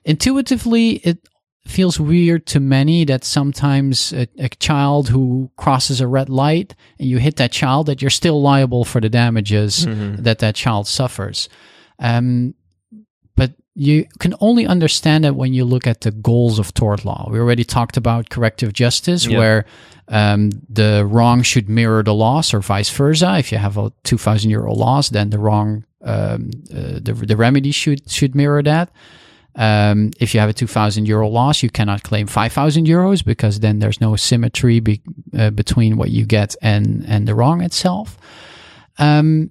[0.04, 1.18] intuitively it
[1.64, 7.08] feels weird to many that sometimes a, a child who crosses a red light and
[7.08, 10.22] you hit that child that you're still liable for the damages mm-hmm.
[10.22, 11.48] that that child suffers
[11.98, 12.54] um,
[13.76, 17.28] you can only understand it when you look at the goals of tort law.
[17.30, 19.38] We already talked about corrective justice, yeah.
[19.38, 19.64] where
[20.08, 23.36] um, the wrong should mirror the loss, or vice versa.
[23.38, 27.36] If you have a two thousand euro loss, then the wrong um, uh, the the
[27.36, 28.90] remedy should should mirror that.
[29.56, 33.78] Um, if you have a 2000 euro loss, you cannot claim 5000 euros because then
[33.78, 35.00] there's no symmetry be,
[35.36, 38.18] uh, between what you get and, and the wrong itself.
[38.98, 39.50] Um,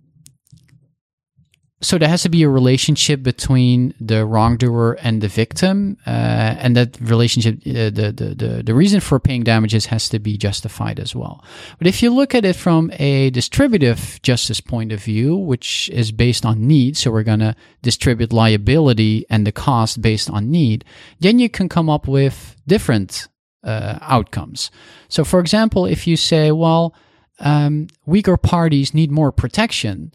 [1.86, 6.76] so there has to be a relationship between the wrongdoer and the victim, uh, and
[6.76, 11.00] that relationship, uh, the, the the the reason for paying damages has to be justified
[11.00, 11.46] as well.
[11.78, 16.12] But if you look at it from a distributive justice point of view, which is
[16.12, 20.84] based on need, so we're going to distribute liability and the cost based on need,
[21.20, 23.28] then you can come up with different
[23.64, 24.72] uh, outcomes.
[25.08, 26.96] So, for example, if you say, well,
[27.40, 30.12] um, weaker parties need more protection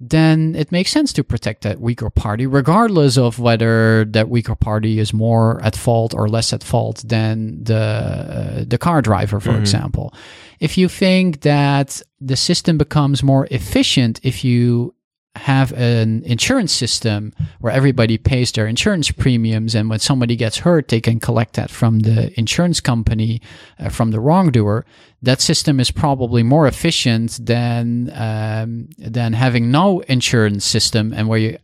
[0.00, 5.00] then it makes sense to protect that weaker party, regardless of whether that weaker party
[5.00, 9.50] is more at fault or less at fault than the uh, the car driver, for
[9.50, 9.60] mm-hmm.
[9.60, 10.14] example.
[10.60, 14.94] If you think that the system becomes more efficient if you
[15.36, 20.88] have an insurance system where everybody pays their insurance premiums and when somebody gets hurt
[20.88, 23.40] they can collect that from the insurance company
[23.78, 24.84] uh, from the wrongdoer.
[25.22, 31.38] That system is probably more efficient than um, than having no insurance system and where
[31.38, 31.58] you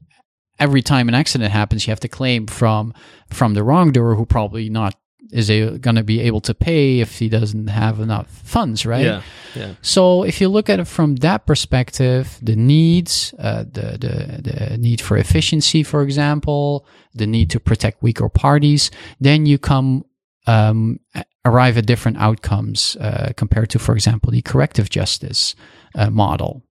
[0.59, 2.95] every time an accident happens you have to claim from
[3.29, 4.95] from the wrongdoer who probably not
[5.33, 9.05] is he going to be able to pay if he doesn't have enough funds, right?
[9.05, 9.23] Yeah.
[9.55, 9.75] Yeah.
[9.83, 14.79] So if you look at it from that perspective, the needs, uh, the, the the
[14.79, 20.05] need for efficiency, for example, the need to protect weaker parties, then you come
[20.47, 20.99] um,
[21.45, 25.55] arrive at different outcomes uh, compared to, for example, the corrective justice
[25.95, 26.63] uh, model.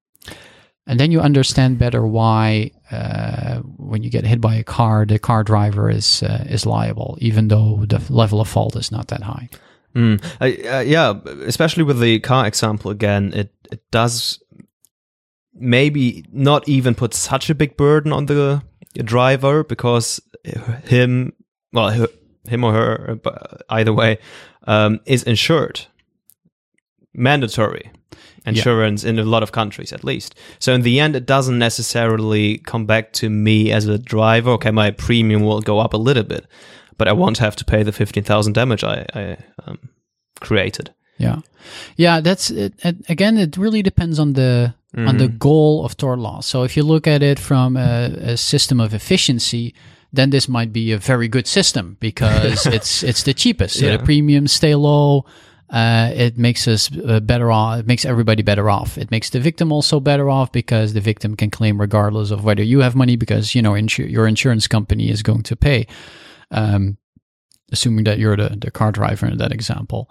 [0.85, 5.19] And then you understand better why, uh, when you get hit by a car, the
[5.19, 9.23] car driver is uh, is liable, even though the level of fault is not that
[9.23, 9.49] high.
[9.95, 10.23] Mm.
[10.41, 11.13] Uh, yeah,
[11.45, 14.39] especially with the car example again, it it does
[15.53, 18.61] maybe not even put such a big burden on the
[19.03, 20.21] driver because
[20.85, 21.33] him,
[21.71, 22.07] well,
[22.47, 23.19] him or her,
[23.69, 24.17] either way,
[24.65, 25.81] um, is insured,
[27.13, 27.91] mandatory
[28.45, 29.11] insurance yeah.
[29.11, 30.35] in a lot of countries at least.
[30.59, 34.51] So in the end, it doesn't necessarily come back to me as a driver.
[34.51, 36.45] Okay, my premium will go up a little bit,
[36.97, 39.79] but I won't have to pay the fifteen thousand damage I, I um,
[40.39, 40.93] created.
[41.17, 41.39] Yeah,
[41.95, 42.19] yeah.
[42.19, 42.73] That's it,
[43.07, 43.37] again.
[43.37, 45.07] It really depends on the mm-hmm.
[45.07, 45.37] on the mm-hmm.
[45.37, 46.41] goal of tort law.
[46.41, 49.73] So if you look at it from a, a system of efficiency,
[50.11, 53.79] then this might be a very good system because it's it's the cheapest.
[53.79, 53.97] So yeah.
[53.97, 55.25] the premiums stay low
[55.73, 57.79] uh, it makes us uh, better off.
[57.79, 58.95] It makes everybody better off.
[58.95, 62.61] It makes the victim also better off because the victim can claim regardless of whether
[62.61, 65.87] you have money because you know your insurance company is going to pay.
[66.51, 66.97] Um,
[67.71, 70.07] assuming that you're the, the car driver in that example.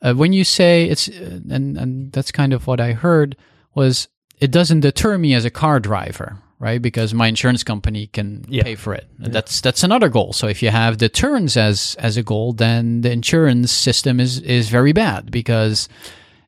[0.00, 3.36] Uh, when you say it's uh, and and that's kind of what I heard
[3.74, 4.06] was
[4.38, 6.80] it doesn't deter me as a car driver, right?
[6.80, 8.62] Because my insurance company can yeah.
[8.62, 9.08] pay for it.
[9.18, 9.30] Yeah.
[9.30, 10.32] That's that's another goal.
[10.32, 14.68] So if you have deterrence as as a goal, then the insurance system is is
[14.68, 15.88] very bad because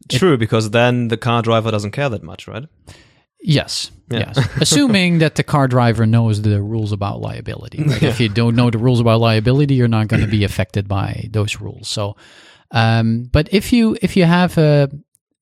[0.09, 2.65] True, it, because then the car driver doesn't care that much, right?
[3.41, 3.91] Yes.
[4.09, 4.33] Yeah.
[4.37, 4.49] Yes.
[4.61, 7.83] Assuming that the car driver knows the rules about liability.
[7.83, 8.03] Right?
[8.03, 11.29] If you don't know the rules about liability, you're not going to be affected by
[11.33, 11.89] those rules.
[11.89, 12.15] So
[12.71, 14.91] um, but if you if you have a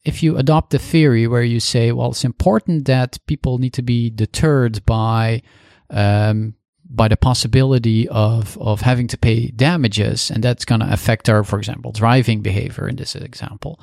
[0.04, 3.82] if you adopt a theory where you say, well, it's important that people need to
[3.82, 5.42] be deterred by
[5.90, 6.54] um,
[6.88, 11.44] by the possibility of of having to pay damages, and that's going to affect our,
[11.44, 13.80] for example, driving behavior in this example.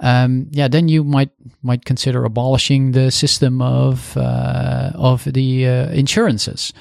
[0.00, 1.30] Um, yeah, then you might
[1.62, 6.72] might consider abolishing the system of uh, of the uh, insurances,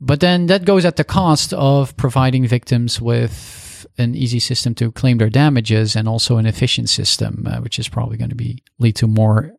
[0.00, 3.63] but then that goes at the cost of providing victims with
[3.98, 7.88] an easy system to claim their damages and also an efficient system, uh, which is
[7.88, 9.52] probably going to be lead to more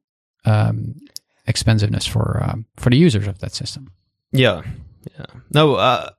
[0.45, 0.95] um,
[1.47, 3.91] expensiveness for um, for the users of that system.
[4.31, 4.63] Yeah,
[5.17, 5.25] yeah.
[5.53, 6.09] No, uh,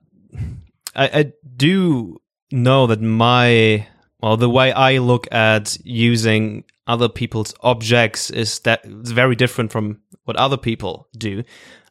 [0.95, 2.17] I, I do
[2.51, 3.87] know that my
[4.21, 9.71] well, the way I look at using other people's objects is that it's very different
[9.71, 11.43] from what other people do.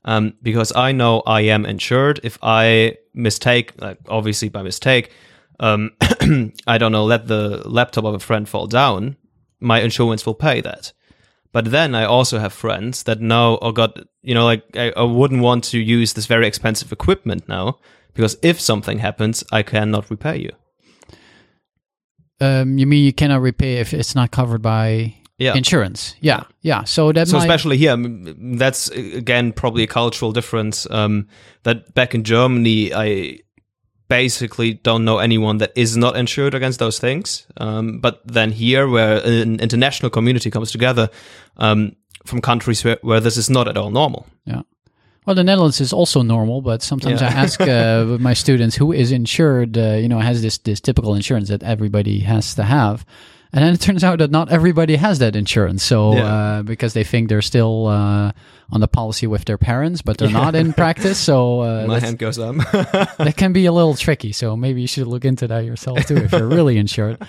[0.04, 2.20] Um, because I know I am insured.
[2.22, 5.10] If I mistake, like obviously by mistake,
[5.60, 5.92] um,
[6.66, 9.16] I don't know, let the laptop of a friend fall down,
[9.60, 10.92] my insurance will pay that.
[11.52, 15.02] But then I also have friends that know, oh God, you know, like I, I
[15.02, 17.78] wouldn't want to use this very expensive equipment now
[18.12, 20.50] because if something happens, I cannot repay you.
[22.40, 25.54] Um, you mean you cannot repay if it's not covered by yeah.
[25.54, 26.14] insurance?
[26.20, 26.84] Yeah, yeah.
[26.84, 27.44] So that so might...
[27.44, 30.86] especially here, that's again probably a cultural difference.
[30.90, 31.28] Um,
[31.62, 33.38] that back in Germany, I
[34.08, 37.46] basically don't know anyone that is not insured against those things.
[37.56, 41.10] Um, but then here, where an international community comes together
[41.56, 44.26] um, from countries where, where this is not at all normal.
[44.44, 44.62] Yeah.
[45.26, 47.28] Well, the Netherlands is also normal, but sometimes Yeah.
[47.28, 51.14] I ask uh, my students who is insured, uh, you know, has this this typical
[51.14, 53.04] insurance that everybody has to have,
[53.56, 55.82] and then it turns out that not everybody has that insurance.
[55.82, 56.24] So Yeah.
[56.26, 58.32] uh, because they think they're still uh,
[58.70, 61.16] on the policy with their parents, but they're not in practice.
[61.18, 62.54] So uh, My hand goes up.
[63.16, 64.32] that can be a little tricky.
[64.32, 67.16] So maybe you should look into that yourself too if you're really insured.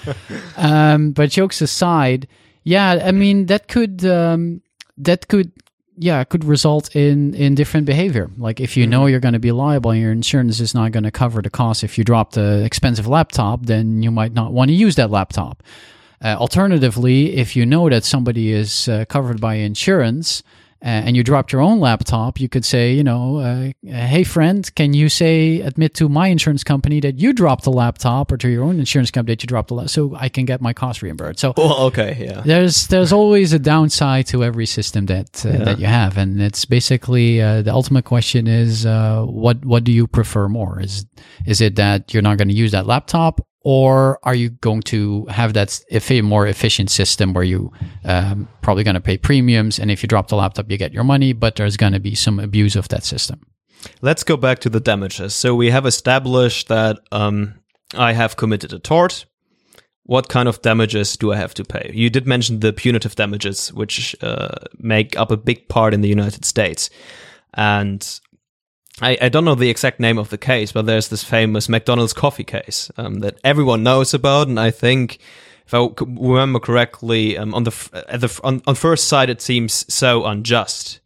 [0.58, 2.28] Um, but jokes aside,
[2.64, 4.62] yeah, I mean that could um,
[4.98, 5.52] that could
[5.98, 8.30] yeah could result in in different behavior.
[8.38, 11.04] Like if you know you're going to be liable and your insurance is not going
[11.06, 14.70] to cover the cost if you drop the expensive laptop, then you might not want
[14.70, 15.64] to use that laptop.
[16.24, 20.42] Uh, alternatively, if you know that somebody is uh, covered by insurance
[20.84, 24.74] uh, and you dropped your own laptop, you could say, you know, uh, hey friend,
[24.76, 28.48] can you say admit to my insurance company that you dropped the laptop, or to
[28.48, 31.02] your own insurance company that you dropped the laptop, so I can get my cost
[31.02, 31.40] reimbursed.
[31.40, 32.42] So well, okay, yeah.
[32.46, 36.66] there's there's always a downside to every system that uh, that you have, and it's
[36.66, 40.80] basically uh, the ultimate question is uh, what what do you prefer more?
[40.80, 41.08] Is
[41.48, 45.26] is it that you're not going to use that laptop, or are you going to
[45.26, 47.70] have that a more efficient system where you
[48.06, 51.04] um, probably going to pay premiums, and if you drop the laptop, you get your
[51.04, 53.42] money, but there's going to be some abuse of that system.
[54.02, 55.36] Let's go back to the damages.
[55.36, 57.56] So we have established that um,
[57.94, 59.26] I have committed a tort.
[60.04, 61.92] What kind of damages do I have to pay?
[61.94, 64.48] You did mention the punitive damages, which uh,
[64.80, 66.90] make up a big part in the United States.
[67.54, 68.22] And
[69.02, 72.14] I, I don't know the exact name of the case, but there's this famous McDonald's
[72.14, 74.48] coffee case um, that everyone knows about.
[74.48, 75.20] And I think,
[75.66, 79.86] if I remember correctly, um, on the at the on, on first sight, it seems
[79.94, 81.00] so unjust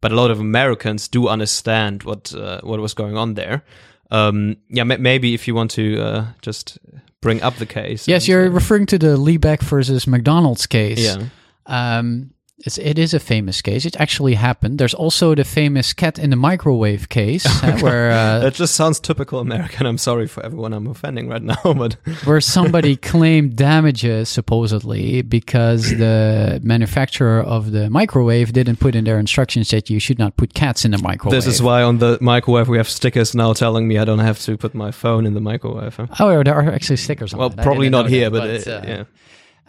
[0.00, 3.64] but a lot of Americans do understand what uh, what was going on there.
[4.10, 6.78] Um, yeah, ma- maybe if you want to uh, just
[7.20, 8.08] bring up the case.
[8.08, 11.00] Yes, and, you're uh, referring to the Liebeck versus McDonald's case.
[11.00, 11.28] yeah.
[11.66, 12.30] Um,
[12.66, 13.84] it's, it is a famous case.
[13.84, 14.78] It actually happened.
[14.78, 18.98] There's also the famous cat in the microwave case, uh, where uh, That just sounds
[18.98, 19.86] typical American.
[19.86, 21.94] I'm sorry for everyone I'm offending right now, but
[22.24, 29.20] where somebody claimed damages supposedly because the manufacturer of the microwave didn't put in their
[29.20, 31.36] instructions that you should not put cats in the microwave.
[31.36, 34.40] this is why on the microwave we have stickers now telling me I don't have
[34.40, 35.94] to put my phone in the microwave.
[35.94, 36.06] huh?
[36.18, 37.54] Oh, there are actually stickers on Well.
[37.56, 39.04] I probably didn't here, that, but, uh, uh, yeah.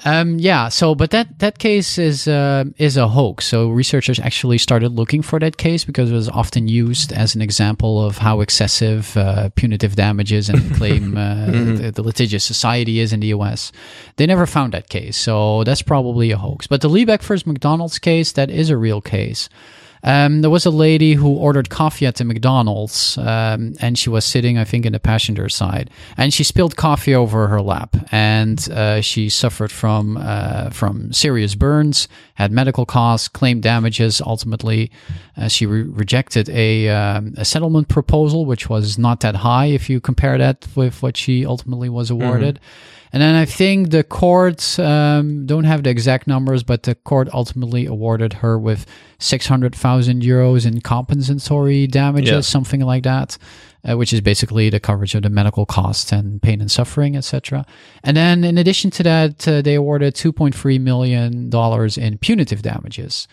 [0.06, 0.70] Um, yeah.
[0.70, 3.46] So, but that that case is uh, is a hoax.
[3.46, 7.42] So researchers actually started looking for that case because it was often used as an
[7.42, 13.12] example of how excessive uh, punitive damages and claim uh, the, the litigious society is
[13.12, 13.72] in the U.S.
[14.16, 16.66] They never found that case, so that's probably a hoax.
[16.68, 19.50] But the Liebeck versus McDonald's case, that is a real case.
[20.04, 24.26] Um, there was a lady who ordered coffee at the McDonald's, um, and she was
[24.26, 28.70] sitting, I think, in the passenger side, and she spilled coffee over her lap, and
[28.72, 34.22] uh, she suffered from uh, from serious burns, had medical costs, claimed damages.
[34.22, 34.92] Ultimately,
[35.36, 39.90] uh, she re- rejected a um, a settlement proposal, which was not that high if
[39.90, 42.60] you compare that with what she ultimately was awarded.
[43.12, 47.28] And then I think the court um, don't have the exact numbers, but the court
[47.34, 48.86] ultimately awarded her with
[49.18, 52.42] six hundred thousand euros in compensatory damages, Yeah.
[52.42, 53.38] something like that,
[53.84, 57.66] uh, which is basically the coverage of the medical costs and pain and suffering, etc.
[58.04, 62.20] And then in addition to that, uh, they awarded two point three million dollars in
[62.20, 63.28] punitive damages.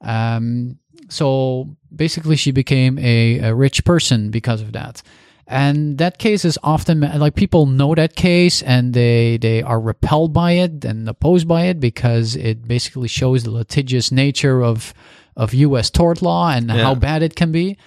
[0.00, 0.78] Um,
[1.10, 5.02] so basically, she became a, a rich person because of that.
[5.50, 10.34] And that case is often like people know that case and they they are repelled
[10.34, 14.92] by it and opposed by it because it basically shows the litigious nature of
[15.36, 15.88] of U.S.
[15.88, 17.78] tort law and how bad it can be.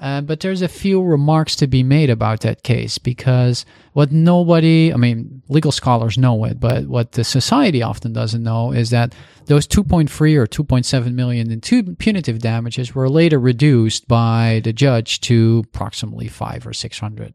[0.00, 4.92] Uh, but there's a few remarks to be made about that case because what nobody,
[4.92, 9.12] I mean, legal scholars know it, but what the society often doesn't know is that
[9.46, 15.20] those 2.3 or 2.7 million in two punitive damages were later reduced by the judge
[15.22, 17.34] to approximately five or six hundred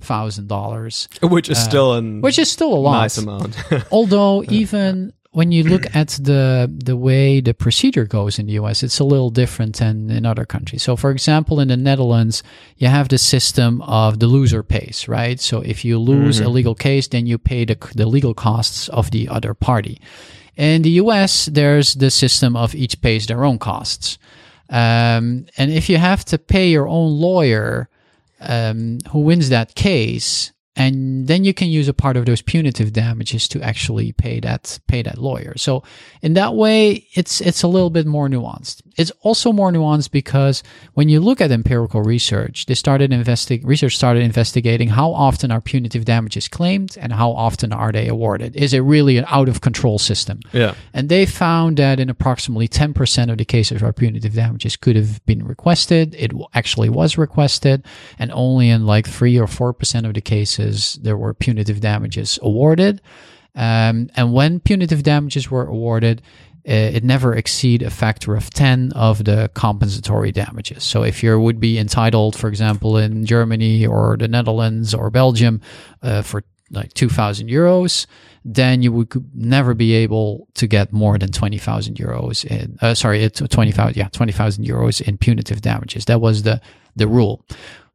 [0.00, 3.00] thousand dollars, which is still a which is still a lot.
[3.02, 3.56] nice amount.
[3.90, 8.82] Although even when you look at the the way the procedure goes in the US,
[8.82, 10.82] it's a little different than in other countries.
[10.82, 12.42] So, for example, in the Netherlands,
[12.76, 15.40] you have the system of the loser pays, right?
[15.40, 19.10] So, if you lose a legal case, then you pay the the legal costs of
[19.10, 20.00] the other party.
[20.56, 24.18] In the US, there's the system of each pays their own costs.
[24.70, 27.88] Um, and if you have to pay your own lawyer
[28.40, 32.92] um, who wins that case, and then you can use a part of those punitive
[32.92, 35.54] damages to actually pay that pay that lawyer.
[35.56, 35.82] So
[36.22, 38.82] in that way, it's it's a little bit more nuanced.
[38.96, 40.62] It's also more nuanced because
[40.94, 45.60] when you look at empirical research, they started investing research started investigating how often are
[45.60, 48.54] punitive damages claimed and how often are they awarded.
[48.54, 50.38] Is it really an out of control system?
[50.52, 50.74] Yeah.
[50.94, 55.24] And they found that in approximately 10% of the cases where punitive damages could have
[55.26, 57.84] been requested, it actually was requested,
[58.16, 60.67] and only in like 3 or 4% of the cases
[61.02, 63.00] there were punitive damages awarded.
[63.54, 66.22] Um, and when punitive damages were awarded,
[66.68, 70.84] uh, it never exceed a factor of 10 of the compensatory damages.
[70.84, 75.60] So if you would be entitled, for example, in Germany or the Netherlands or Belgium
[76.02, 78.06] uh, for like 2000 euros,
[78.44, 83.22] then you would never be able to get more than 20,000 euros in, uh, sorry,
[83.22, 86.04] it's 20,000, yeah, 20,000 euros in punitive damages.
[86.04, 86.60] That was the,
[86.96, 87.44] the rule.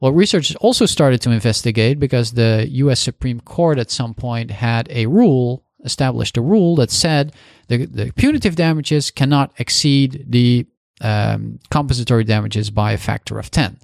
[0.04, 4.90] Well, researchers also started to investigate because the US Supreme Court at some point had
[4.92, 7.34] a rule, established a rule that said
[7.70, 10.66] the, the punitive damages cannot exceed the
[11.00, 13.80] um, compensatory damages by a factor of 10.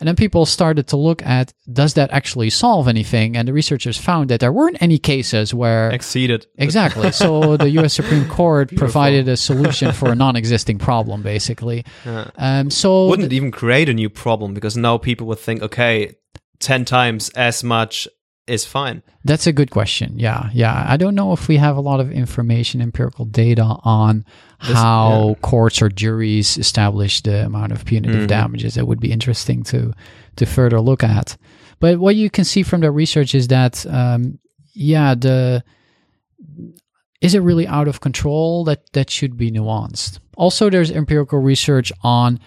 [0.00, 3.36] And then people started to look at does that actually solve anything?
[3.36, 7.12] And the researchers found that there weren't any cases where exceeded exactly.
[7.12, 7.94] so the U.S.
[7.94, 11.84] Supreme Court provided a solution for a non-existing problem, basically.
[12.04, 12.30] Yeah.
[12.36, 16.16] Um, so wouldn't it even create a new problem because now people would think, okay,
[16.58, 18.06] ten times as much
[18.46, 19.02] is fine.
[19.24, 20.18] That's a good question.
[20.18, 20.84] Yeah, yeah.
[20.86, 24.24] I don't know if we have a lot of information, empirical data on
[24.60, 25.34] This- how yeah.
[25.40, 28.28] courts or juries establish the amount of punitive Mhm.
[28.28, 28.74] damages.
[28.74, 29.92] That would be interesting to
[30.36, 31.36] to further look at.
[31.80, 34.38] But what you can see from the research is that, um,
[34.74, 35.62] yeah, the
[37.20, 38.64] is it really out of control?
[38.64, 40.18] That that should be nuanced.
[40.36, 42.38] Also, there's empirical research on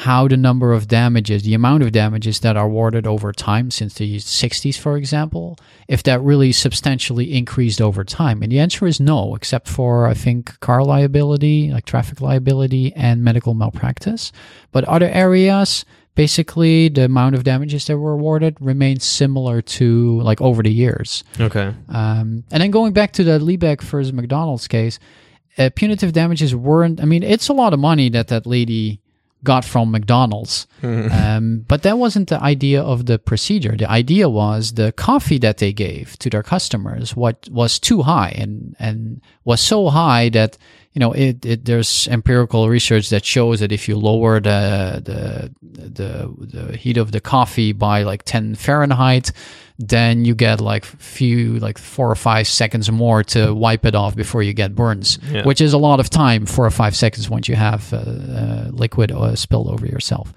[0.00, 3.92] how the number of damages, the amount of damages that are awarded over time since
[3.92, 8.42] the 60s, for example, if that really substantially increased over time.
[8.42, 13.22] And the answer is no, except for, I think, car liability, like traffic liability and
[13.22, 14.32] medical malpractice.
[14.72, 15.84] But other areas,
[16.14, 21.24] basically, the amount of damages that were awarded remains similar to like over the years.
[21.38, 21.74] Okay.
[21.90, 24.98] Um, and then going back to the Liebeck versus McDonald's case,
[25.58, 27.02] uh, punitive damages weren't.
[27.02, 29.02] I mean, it's a lot of money that that lady
[29.42, 33.76] got from McDonald's, um, but that wasn't the idea of the procedure.
[33.76, 38.34] The idea was the coffee that they gave to their customers what was too high
[38.36, 40.58] and and was so high that
[40.92, 45.54] you know it, it there's empirical research that shows that if you lower the the
[45.62, 49.32] the the heat of the coffee by like 10 Fahrenheit
[49.82, 54.14] then you get like few like four or five seconds more to wipe it off
[54.14, 55.44] before you get burns Yeah.
[55.44, 58.68] which is a lot of time four or five seconds once you have uh, uh,
[58.72, 60.34] liquid uh, spilled over yourself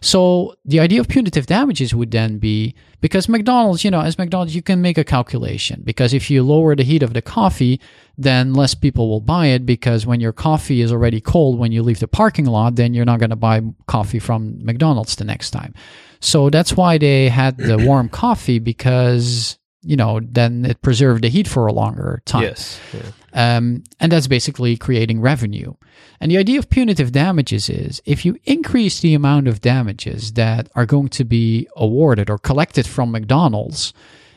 [0.00, 4.56] so the idea of punitive damages would then be because McDonald's, you know, as McDonald's,
[4.56, 7.80] you can make a calculation because if you lower the heat of the coffee,
[8.16, 11.82] then less people will buy it because when your coffee is already cold when you
[11.82, 15.50] leave the parking lot, then you're not going to buy coffee from McDonald's the next
[15.50, 15.74] time.
[16.20, 21.28] So that's why they had the warm coffee because, you know, then it preserved the
[21.28, 22.42] heat for a longer time.
[22.42, 22.80] Yes.
[22.92, 23.10] Yeah.
[23.34, 25.74] Um, and that's basically creating revenue.
[26.20, 30.68] And the idea of punitive damages is if you increase the amount of damages that
[30.74, 33.92] are going to be awarded or collected from McDonald's,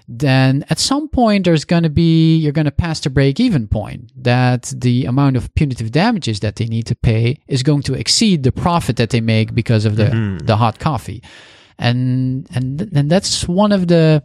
[0.07, 3.67] then at some point there's going to be, you're going to pass the break even
[3.67, 7.93] point that the amount of punitive damages that they need to pay is going to
[7.93, 11.23] exceed the profit that they make because of the, the hot coffee.
[11.81, 14.23] And, and, and that's one of the,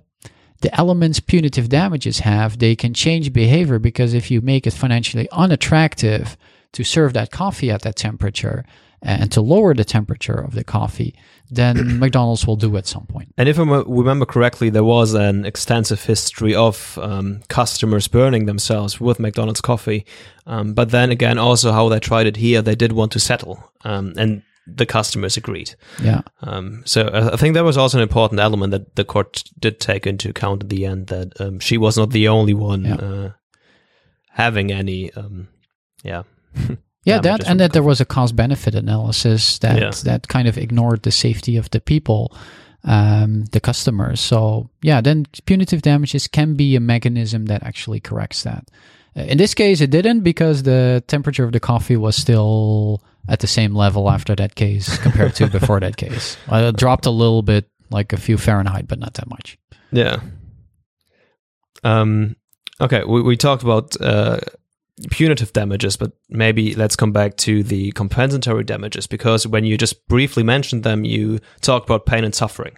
[0.61, 5.29] the elements punitive damages have, they can change behavior because if you make it financially
[5.33, 6.37] unattractive
[6.73, 8.65] to serve that coffee at that temperature
[9.01, 11.15] and to lower the temperature of the coffee,
[11.51, 13.33] then McDonald's will do at some point.
[13.39, 19.01] And if i remember correctly, there was an extensive history of um, customers burning themselves
[19.01, 20.05] with McDonald's coffee.
[20.47, 23.73] Um, but then again, also how they tried it here, they did want to settle,
[23.85, 25.75] um, and the customers agreed.
[26.03, 26.23] Yeah.
[26.43, 29.79] Um, so I I think that was also an important element that the court did
[29.81, 32.97] take into account at the end that um, she was not the only one Yeah.
[32.97, 33.31] uh,
[34.31, 35.49] having any, um,
[36.05, 36.23] yeah.
[37.05, 39.91] Yeah, that and that there was a cost benefit analysis that Yeah.
[40.05, 42.37] that kind of ignored the safety of the people,
[42.85, 44.21] um, the customers.
[44.21, 48.65] So yeah, then punitive damages can be a mechanism that actually corrects that.
[49.17, 53.41] Uh, In this case, it didn't because the temperature of the coffee was still at
[53.41, 56.37] the same level after that case compared to before that case.
[56.49, 59.59] Uh, it dropped a little bit, like a few Fahrenheit, but not that much.
[59.91, 60.21] Yeah.
[61.83, 62.37] Um,
[62.81, 64.39] okay, we, we talked about uh,
[65.11, 70.07] punitive damages, but maybe let's come back to the compensatory damages because when you just
[70.09, 72.77] briefly mentioned them, you talk about pain and suffering,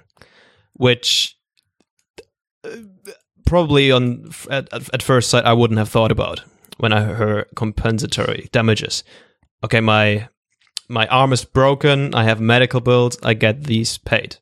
[0.74, 1.36] which
[3.46, 6.42] probably on at, at first sight I wouldn't have thought about
[6.78, 9.05] when I heard compensatory damages.
[9.64, 10.28] Okay, my
[10.89, 12.14] my arm is broken.
[12.14, 13.18] I have medical bills.
[13.22, 14.36] I get these paid.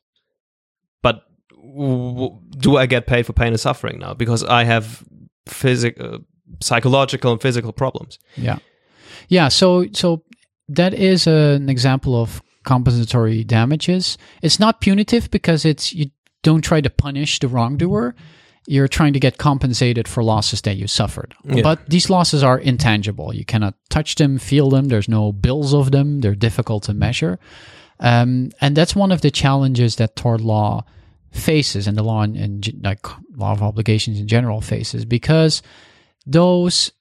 [1.01, 5.03] But w- do I get paid for pain and suffering now because I have
[5.45, 6.17] physical, uh,
[6.61, 8.17] psychological, and physical problems?
[8.35, 8.59] Yeah,
[9.27, 9.49] yeah.
[9.49, 10.23] So so
[10.69, 14.17] that is an example of compensatory damages.
[14.41, 16.11] It's not punitive because it's you
[16.43, 18.15] don't try to punish the wrongdoer.
[18.69, 21.33] You're trying to get compensated for losses that you suffered.
[21.45, 21.63] Yeah.
[21.63, 23.33] But these losses are intangible.
[23.33, 24.89] You cannot touch them, feel them.
[24.89, 26.19] There's no bills of them.
[26.19, 27.39] They're difficult to measure.
[27.99, 30.85] Um, and that's one of the challenges that tort law
[31.31, 33.05] faces and the law and like
[33.35, 35.61] law of obligations in general faces because
[36.25, 36.91] those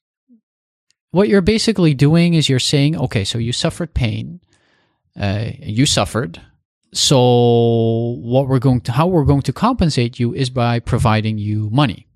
[1.11, 4.41] what you're basically doing is you're saying okay so you suffered pain
[5.19, 6.41] uh, you suffered
[6.97, 7.19] so
[8.21, 12.07] what we're going to how we're going to compensate you is by providing you money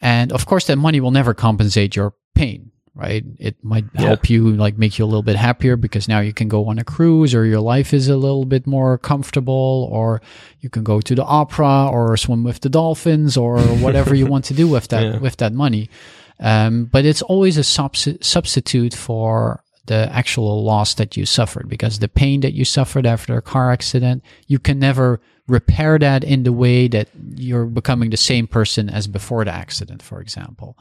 [0.00, 4.02] and of course that money will never compensate your pain right it might Yeah.
[4.08, 6.78] help you like make you a little bit happier because now you can go on
[6.78, 10.22] a cruise or your life is a little bit more comfortable or
[10.60, 14.44] you can go to the opera or swim with the dolphins or whatever you want
[14.46, 15.18] to do with that Yeah.
[15.18, 15.90] with that money
[16.38, 21.98] um, but it's always a subs- substitute for the actual loss that you suffered because
[21.98, 26.42] the pain that you suffered after a car accident, you can never repair that in
[26.42, 30.76] the way that you're becoming the same person as before the accident, for example.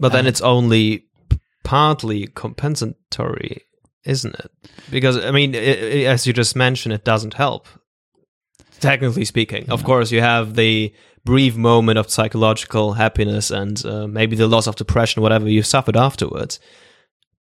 [0.00, 1.06] But then it's only
[1.64, 3.62] partly compensatory,
[4.04, 4.50] isn't it?
[4.90, 5.62] Because I mean, i i
[6.06, 7.68] as you just mentioned, it doesn't help.
[8.80, 10.94] Technically speaking, of course, you have the
[11.24, 15.96] brief moment of psychological happiness and uh, maybe the loss of depression, whatever you suffered
[15.96, 16.60] afterwards.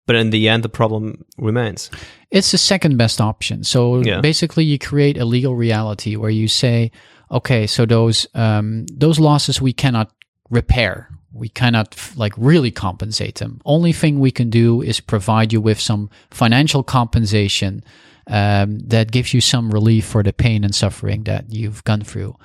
[0.07, 1.90] But in the end, the problem remains.
[2.30, 3.64] It's the second best option.
[3.64, 4.20] So Yeah.
[4.20, 6.90] basically, you create a legal reality where you say,
[7.30, 10.11] okay, so those um, those losses we cannot
[10.50, 11.09] repair.
[11.32, 13.61] We cannot like really compensate them.
[13.64, 17.82] Only thing we can do is provide you with some financial compensation
[18.26, 22.36] um, that gives you some relief for the pain and suffering that you've gone through.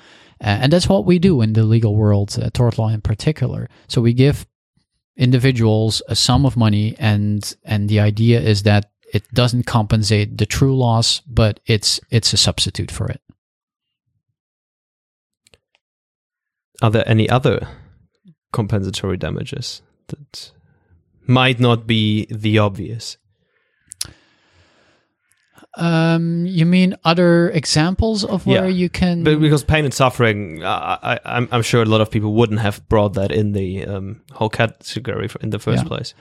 [0.41, 3.67] Uh, and that's what we do in the legal world, uh, tort law in particular.
[3.87, 4.45] So we give
[5.19, 10.45] individuals a sum of money and and the idea is that it doesn't compensate the
[10.45, 13.21] true loss but it's it's a substitute for it
[16.81, 17.67] Are there any other
[18.53, 20.51] compensatory damages that
[21.27, 23.17] might not be the obvious?
[25.81, 28.75] Um you mean other examples of where Yeah.
[28.81, 32.09] you can But because pain and suffering, I, I, I'm, I'm sure a lot of
[32.11, 35.87] people wouldn't have brought that in the um, whole category in the first Yeah.
[35.87, 36.13] place.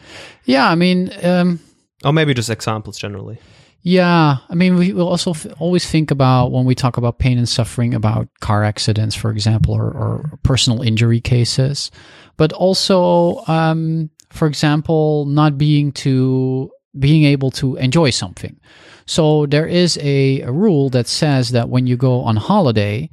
[0.44, 1.58] yeah i mean um
[2.04, 3.38] Or maybe just examples generally.
[3.82, 7.38] Yeah, I mean, we will also f- always think about when we talk about pain
[7.38, 11.90] and suffering about car accidents, for example, or, or personal injury cases,
[12.36, 18.58] but also, um, for example, not being to being able to enjoy something.
[19.06, 23.10] So there is a, a rule that says that when you go on holiday.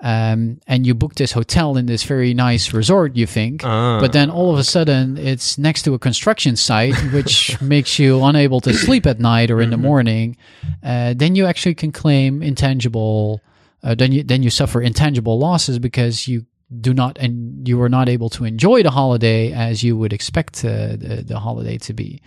[0.00, 4.00] Um, and you book this hotel in this very nice resort, you think, Ah.
[4.00, 8.22] but then all of a sudden it's next to a construction site, which makes you
[8.22, 10.36] unable to sleep at night or in the morning.
[10.82, 13.40] Uh, then you actually can claim intangible.
[13.82, 16.44] Uh, then you then you suffer intangible losses because you
[16.80, 20.64] do not and you are not able to enjoy the holiday as you would expect
[20.64, 22.20] uh, the, the holiday to be.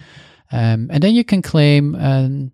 [0.52, 2.52] Um, and then you can claim um,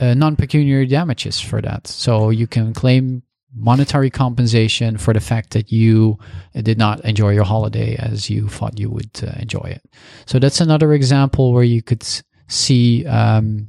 [0.00, 1.86] uh, non-pecuniary damages for that.
[1.86, 3.22] So you can claim
[3.56, 6.18] monetary compensation for the fact that you
[6.56, 9.82] uh, did not enjoy your holiday as you thought you would uh, enjoy it.
[10.26, 12.04] So that's another example where you could
[12.48, 13.68] see um,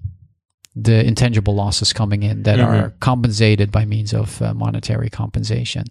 [0.76, 5.86] the intangible losses coming in that are compensated by means of uh, monetary compensation.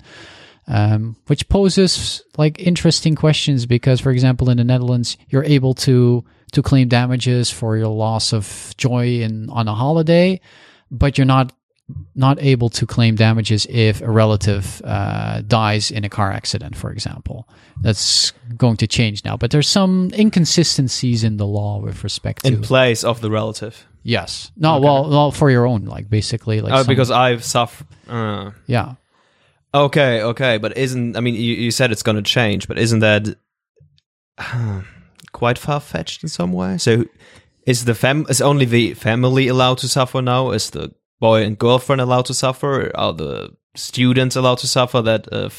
[0.66, 6.24] Um, which poses like interesting questions because, for example, in the Netherlands, you're able to
[6.54, 10.40] to claim damages for your loss of joy in on a holiday,
[10.90, 11.52] but you're not
[12.14, 16.90] not able to claim damages if a relative uh, dies in a car accident, for
[16.90, 17.46] example.
[17.82, 22.48] That's going to change now, but there's some inconsistencies in the law with respect to
[22.52, 23.86] In place of the relative.
[24.02, 27.86] yes, no, well, well, for your own, like basically, like Oh, some- because I've suffered.
[28.08, 28.94] Uh, yeah,
[29.74, 33.00] okay, okay, but isn't I mean you, you said it's going to change, but isn't
[33.00, 33.36] that
[35.34, 36.78] quite far fetched in some way?
[36.78, 37.04] So
[37.66, 40.52] is the fam is only the family allowed to suffer now?
[40.52, 42.90] Is the boy and girlfriend allowed to suffer?
[42.94, 45.50] Are the students allowed to suffer that uh,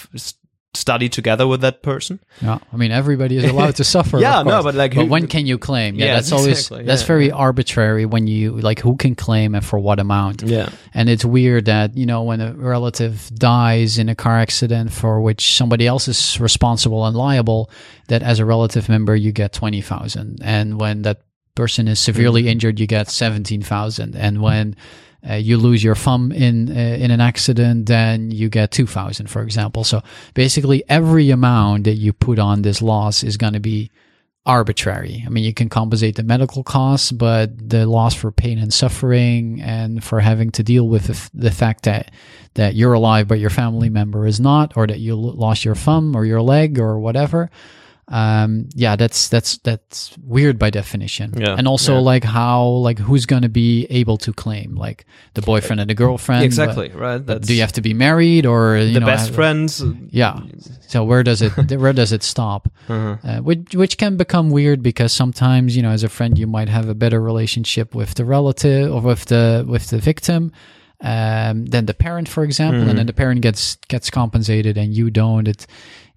[0.76, 2.20] study together with that person.
[2.42, 4.20] Yeah, I mean everybody is allowed to suffer.
[4.20, 5.96] Yeah, no, but, like, who- when can you claim?
[5.96, 8.06] Yeah, Yeah, that's always exactly, that's yeah, very arbitrary.
[8.06, 10.44] When you like, who can claim and for what amount?
[10.44, 10.70] Yeah.
[10.94, 15.22] and it's weird that you know when a relative dies in a car accident for
[15.22, 17.70] which somebody else is responsible and liable,
[18.08, 21.22] that as a relative member you get twenty thousand, and when that
[21.56, 22.50] person is severely Mm-hmm.
[22.50, 24.76] injured, you get seventeen thousand, and when
[25.30, 29.30] uh, you lose your thumb in uh, in an accident, then you get two thousand,
[29.30, 29.84] for example.
[29.84, 30.02] So
[30.34, 33.90] basically, every amount that you put on this loss is going to be
[34.48, 35.24] arbitrary.
[35.26, 39.60] I mean, you can compensate the medical costs, but the loss for pain and suffering,
[39.62, 42.12] and for having to deal with the, f- the fact that
[42.54, 45.76] that you're alive but your family member is not, or that you lo- lost your
[45.76, 47.50] thumb or your leg or whatever.
[48.08, 51.34] Um, yeah, that's that's that's weird by definition.
[51.38, 52.00] Yeah, and also yeah.
[52.02, 55.96] like how like who's going to be able to claim like the boyfriend and the
[55.96, 56.42] girlfriend.
[56.42, 56.90] but- exactly.
[56.90, 57.18] right.
[57.18, 59.84] but That's do you have to be married or you the know, best have- friends.
[60.12, 60.40] yeah.
[60.88, 61.50] So where does it
[61.80, 62.70] where does it stop?
[62.88, 63.18] Uh-huh.
[63.24, 66.70] Uh, which which can become weird because sometimes you know as a friend you might
[66.70, 70.52] have a better relationship with the relative or with the with the victim
[71.02, 75.10] um, than the parent, for example, and then the parent gets gets compensated and you
[75.10, 75.48] don't.
[75.48, 75.66] It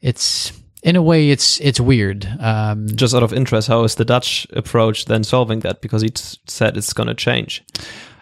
[0.02, 0.52] it's
[0.82, 2.26] in a way it's it's weird.
[2.40, 5.80] Um, Just out of interest, how is the Dutch approach then solving that?
[5.80, 7.62] Because he s- said it's going to change.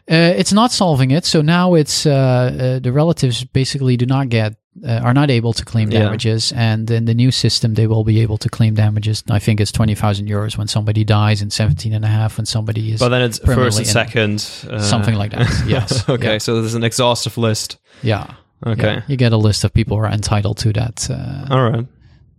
[0.09, 1.24] Uh, it's not solving it.
[1.24, 4.54] So now it's uh, uh, the relatives basically do not get
[4.86, 6.02] uh, are not able to claim Yeah.
[6.04, 9.22] damages, and in the new system they will be able to claim damages.
[9.30, 12.46] I think it's twenty thousand euros when somebody dies, and seventeen and a half when
[12.46, 14.46] somebody is But then it's first and second.
[14.70, 15.48] Uh, something like that.
[15.66, 16.09] Yes.
[16.09, 16.38] okay, Yeah.
[16.38, 17.78] so there's an exhaustive list.
[18.02, 18.26] Yeah.
[18.66, 18.82] Okay.
[18.94, 19.02] Yeah.
[19.09, 21.86] You get a list of people who are entitled to that uh, All right.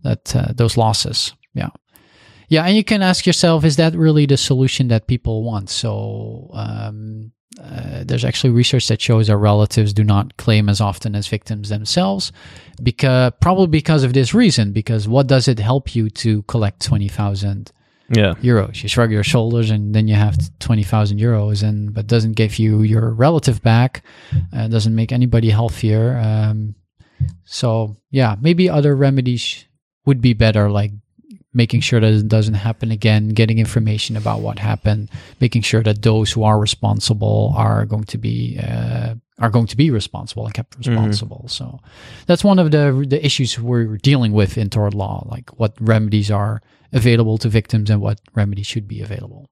[0.08, 1.34] That uh, those losses.
[1.54, 1.70] Yeah.
[2.50, 5.70] Yeah, and you can ask yourself, is that really the solution that people want?
[5.70, 11.16] So um, uh, there's actually research that shows our relatives do not claim as often
[11.16, 12.32] as victims themselves,
[12.82, 14.72] because probably because of this reason.
[14.72, 17.72] Because what does it help you to collect twenty thousand
[18.16, 18.36] Yeah.
[18.42, 18.82] euros?
[18.82, 22.60] You shrug your shoulders, and then you have twenty thousand euros, and but doesn't give
[22.60, 24.04] you your relative back.
[24.54, 26.16] Uh, doesn't make anybody healthier.
[26.16, 26.76] Um,
[27.44, 29.66] so yeah, maybe other remedies
[30.08, 30.92] would be better, like
[31.54, 35.10] making sure that it doesn't happen again, getting information about what happened,
[35.42, 39.78] making sure that those who are responsible are going to be uh, are going to
[39.78, 41.46] be responsible and kept responsible.
[41.48, 41.80] So
[42.26, 46.32] that's one of the the issues we're dealing with in tort law, like what remedies
[46.32, 46.62] are
[46.94, 49.46] available to victims and what remedies should be available.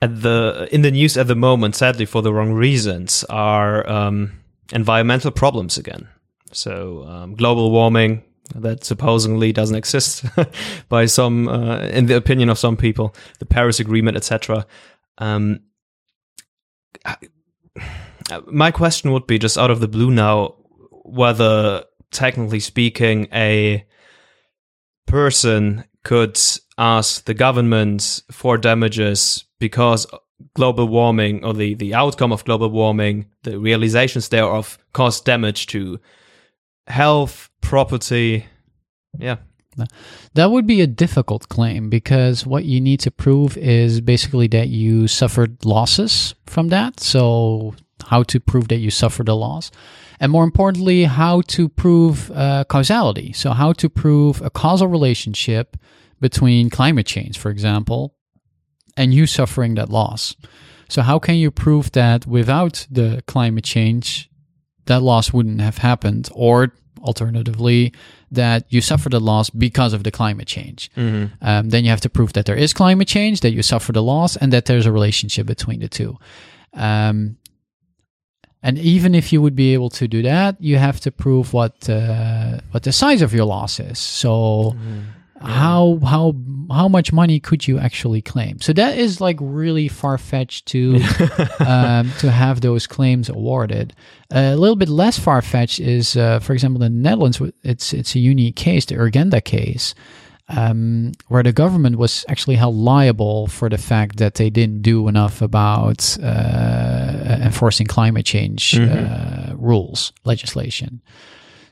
[0.00, 4.32] At the in the news at the moment, sadly for the wrong reasons, are um,
[4.72, 6.08] environmental problems again.
[6.52, 8.24] So um, global warming
[8.54, 10.24] that supposedly doesn't exist
[10.88, 14.66] by some, uh, in the opinion of some people, the Paris Agreement, etc.
[15.18, 15.60] Um,
[18.46, 20.54] my question would be just out of the blue now,
[21.04, 23.84] whether technically speaking, a
[25.06, 26.40] person could
[26.78, 30.06] ask the government for damages because
[30.54, 36.00] global warming or the, the outcome of global warming, the realizations thereof caused damage to
[36.86, 38.46] health, property.
[39.18, 39.36] Yeah.
[40.34, 44.68] That would be a difficult claim because what you need to prove is basically that
[44.68, 47.00] you suffered losses from that.
[47.00, 47.74] So,
[48.06, 49.70] how to prove that you suffered a loss.
[50.20, 53.32] And more importantly, how to prove uh, causality.
[53.32, 55.76] So, how to prove a causal relationship
[56.20, 58.14] between climate change, for example,
[58.96, 60.36] and you suffering that loss.
[60.88, 64.28] So, how can you prove that without the climate change,
[64.86, 66.28] that loss wouldn't have happened?
[66.34, 67.92] Or alternatively,
[68.30, 70.90] that you suffered a loss because of the climate change.
[71.40, 74.00] Um, then you have to prove that there is climate change, that you suffered a
[74.00, 76.16] loss, and that there's a relationship between the two.
[76.74, 77.36] Um,
[78.62, 81.88] and even if you would be able to do that, you have to prove what
[81.90, 83.98] uh, what the size of your loss is.
[83.98, 84.76] So
[85.44, 86.34] how how
[86.70, 88.60] how much money could you actually claim?
[88.60, 90.96] So that is like really far fetched to
[91.60, 93.94] um, to have those claims awarded.
[94.30, 98.14] a little bit less far fetched is, uh, for example, in the Netherlands, it's it's
[98.14, 99.94] a unique case, the Urgenda case,
[100.48, 105.08] um, where the government was actually held liable for the fact that they didn't do
[105.08, 111.00] enough about uh, enforcing climate change uh, rules legislation.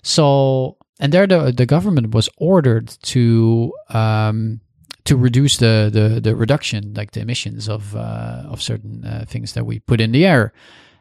[0.03, 4.61] So, and there the the government was ordered to um,
[5.05, 9.55] to reduce the, the the reduction, like the emissions of uh, of certain uh, things
[9.55, 10.53] that we put in the air,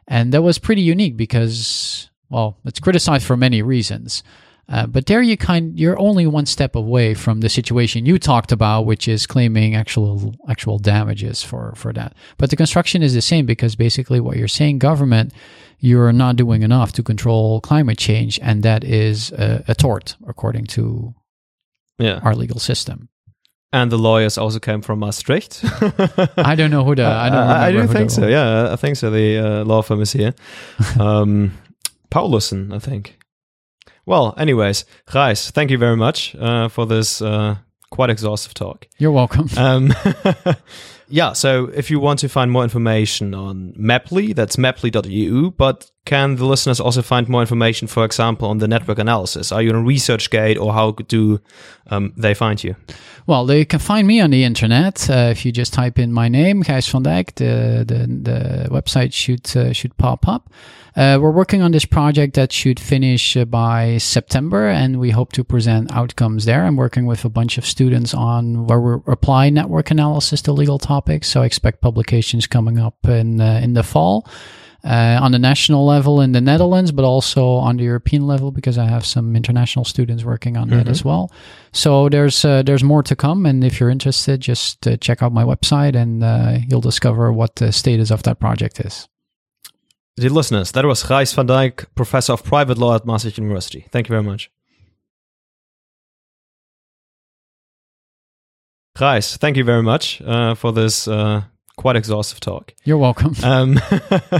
[0.08, 4.22] and that was pretty unique because well, it's criticized for many reasons.
[4.70, 8.52] Uh, but there you kind you're only one step away from the situation you talked
[8.52, 12.14] about, which is claiming actual actual damages for for that.
[12.38, 15.34] But the construction is the same because basically what you're saying, government,
[15.80, 20.66] you're not doing enough to control climate change, and that is a, a tort according
[20.66, 21.14] to
[21.98, 22.20] Yeah.
[22.22, 23.08] our legal system.
[23.72, 25.60] And the lawyers also came from Maastricht.
[26.36, 28.26] I don't know who the I don't I, I do think so.
[28.26, 29.10] Yeah, I think so.
[29.10, 30.34] The uh, law firm is here.
[31.00, 31.52] um,
[32.10, 33.16] Paulussen, I think.
[34.06, 37.56] Well, anyways, Gijs, thank you very much uh, for this uh,
[37.90, 38.86] quite exhaustive talk.
[38.98, 39.48] You're welcome.
[39.56, 39.92] Um,
[41.10, 46.36] yeah, so if you want to find more information on MEPLI, that's mepli.eu, but can
[46.36, 49.52] the listeners also find more information, for example, on the network analysis?
[49.52, 51.40] Are you on ResearchGate or how do
[51.90, 52.74] um, they find you?
[53.26, 56.28] Well, they can find me on the internet uh, if you just type in my
[56.28, 57.34] name, Gijs van Dijck.
[57.34, 60.50] The the, the website should uh, should pop up.
[60.96, 65.32] Uh, we're working on this project that should finish uh, by September, and we hope
[65.32, 66.64] to present outcomes there.
[66.64, 70.78] I'm working with a bunch of students on where we apply network analysis to legal
[70.78, 71.28] topics.
[71.28, 74.26] So I expect publications coming up in uh, in the fall.
[74.82, 78.78] Uh, on the national level in the Netherlands, but also on the European level because
[78.78, 81.30] I have some international students working on that as well.
[81.72, 85.32] So there's uh, there's more to come, and if you're interested, just uh, check out
[85.32, 89.06] my website, and uh, you'll discover what the status of that project is.
[90.16, 93.86] Dear listeners, that was Gijs van Dijck, Professor of Private Law at Maastricht University.
[93.90, 94.50] Thank you very much.
[98.96, 101.42] Gijs, thank you very much uh, for this uh,
[101.80, 102.74] quite exhaustive talk.
[102.84, 103.34] You're welcome.
[103.42, 103.80] Um,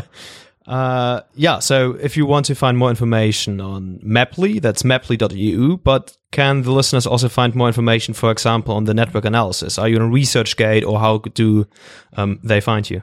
[0.66, 6.16] uh, yeah, so if you want to find more information on MEPLI, that's mepli.eu, but
[6.32, 9.78] can the listeners also find more information, for example, on the network analysis?
[9.78, 11.66] Are you on ResearchGate or how do
[12.12, 13.02] um, they find you?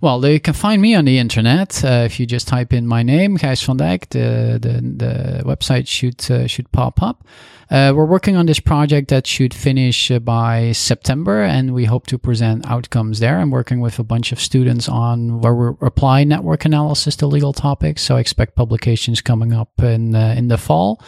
[0.00, 3.02] Well, you can find me on the internet uh, if you just type in my
[3.02, 4.08] name, Gijs van Dijck.
[4.10, 7.26] The the, the website should uh, should pop up.
[7.68, 12.06] Uh, we're working on this project that should finish uh, by September, and we hope
[12.06, 13.38] to present outcomes there.
[13.38, 17.52] I'm working with a bunch of students on where we apply network analysis to legal
[17.52, 18.02] topics.
[18.02, 21.02] So I expect publications coming up in uh, in the fall.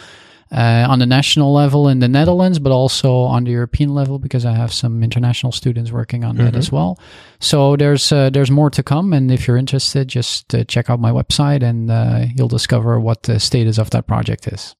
[0.51, 4.45] Uh, on the national level in the Netherlands, but also on the European level because
[4.45, 6.99] I have some international students working on that as well.
[7.39, 10.99] So there's uh, there's more to come, and if you're interested, just uh, check out
[10.99, 14.75] my website, and uh, you'll discover what the status of that project is.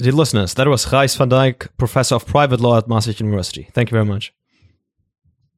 [0.00, 3.68] Dear listeners, that was Gijs van Dijck, Professor of Private Law at Maastricht University.
[3.72, 4.32] Thank you very much.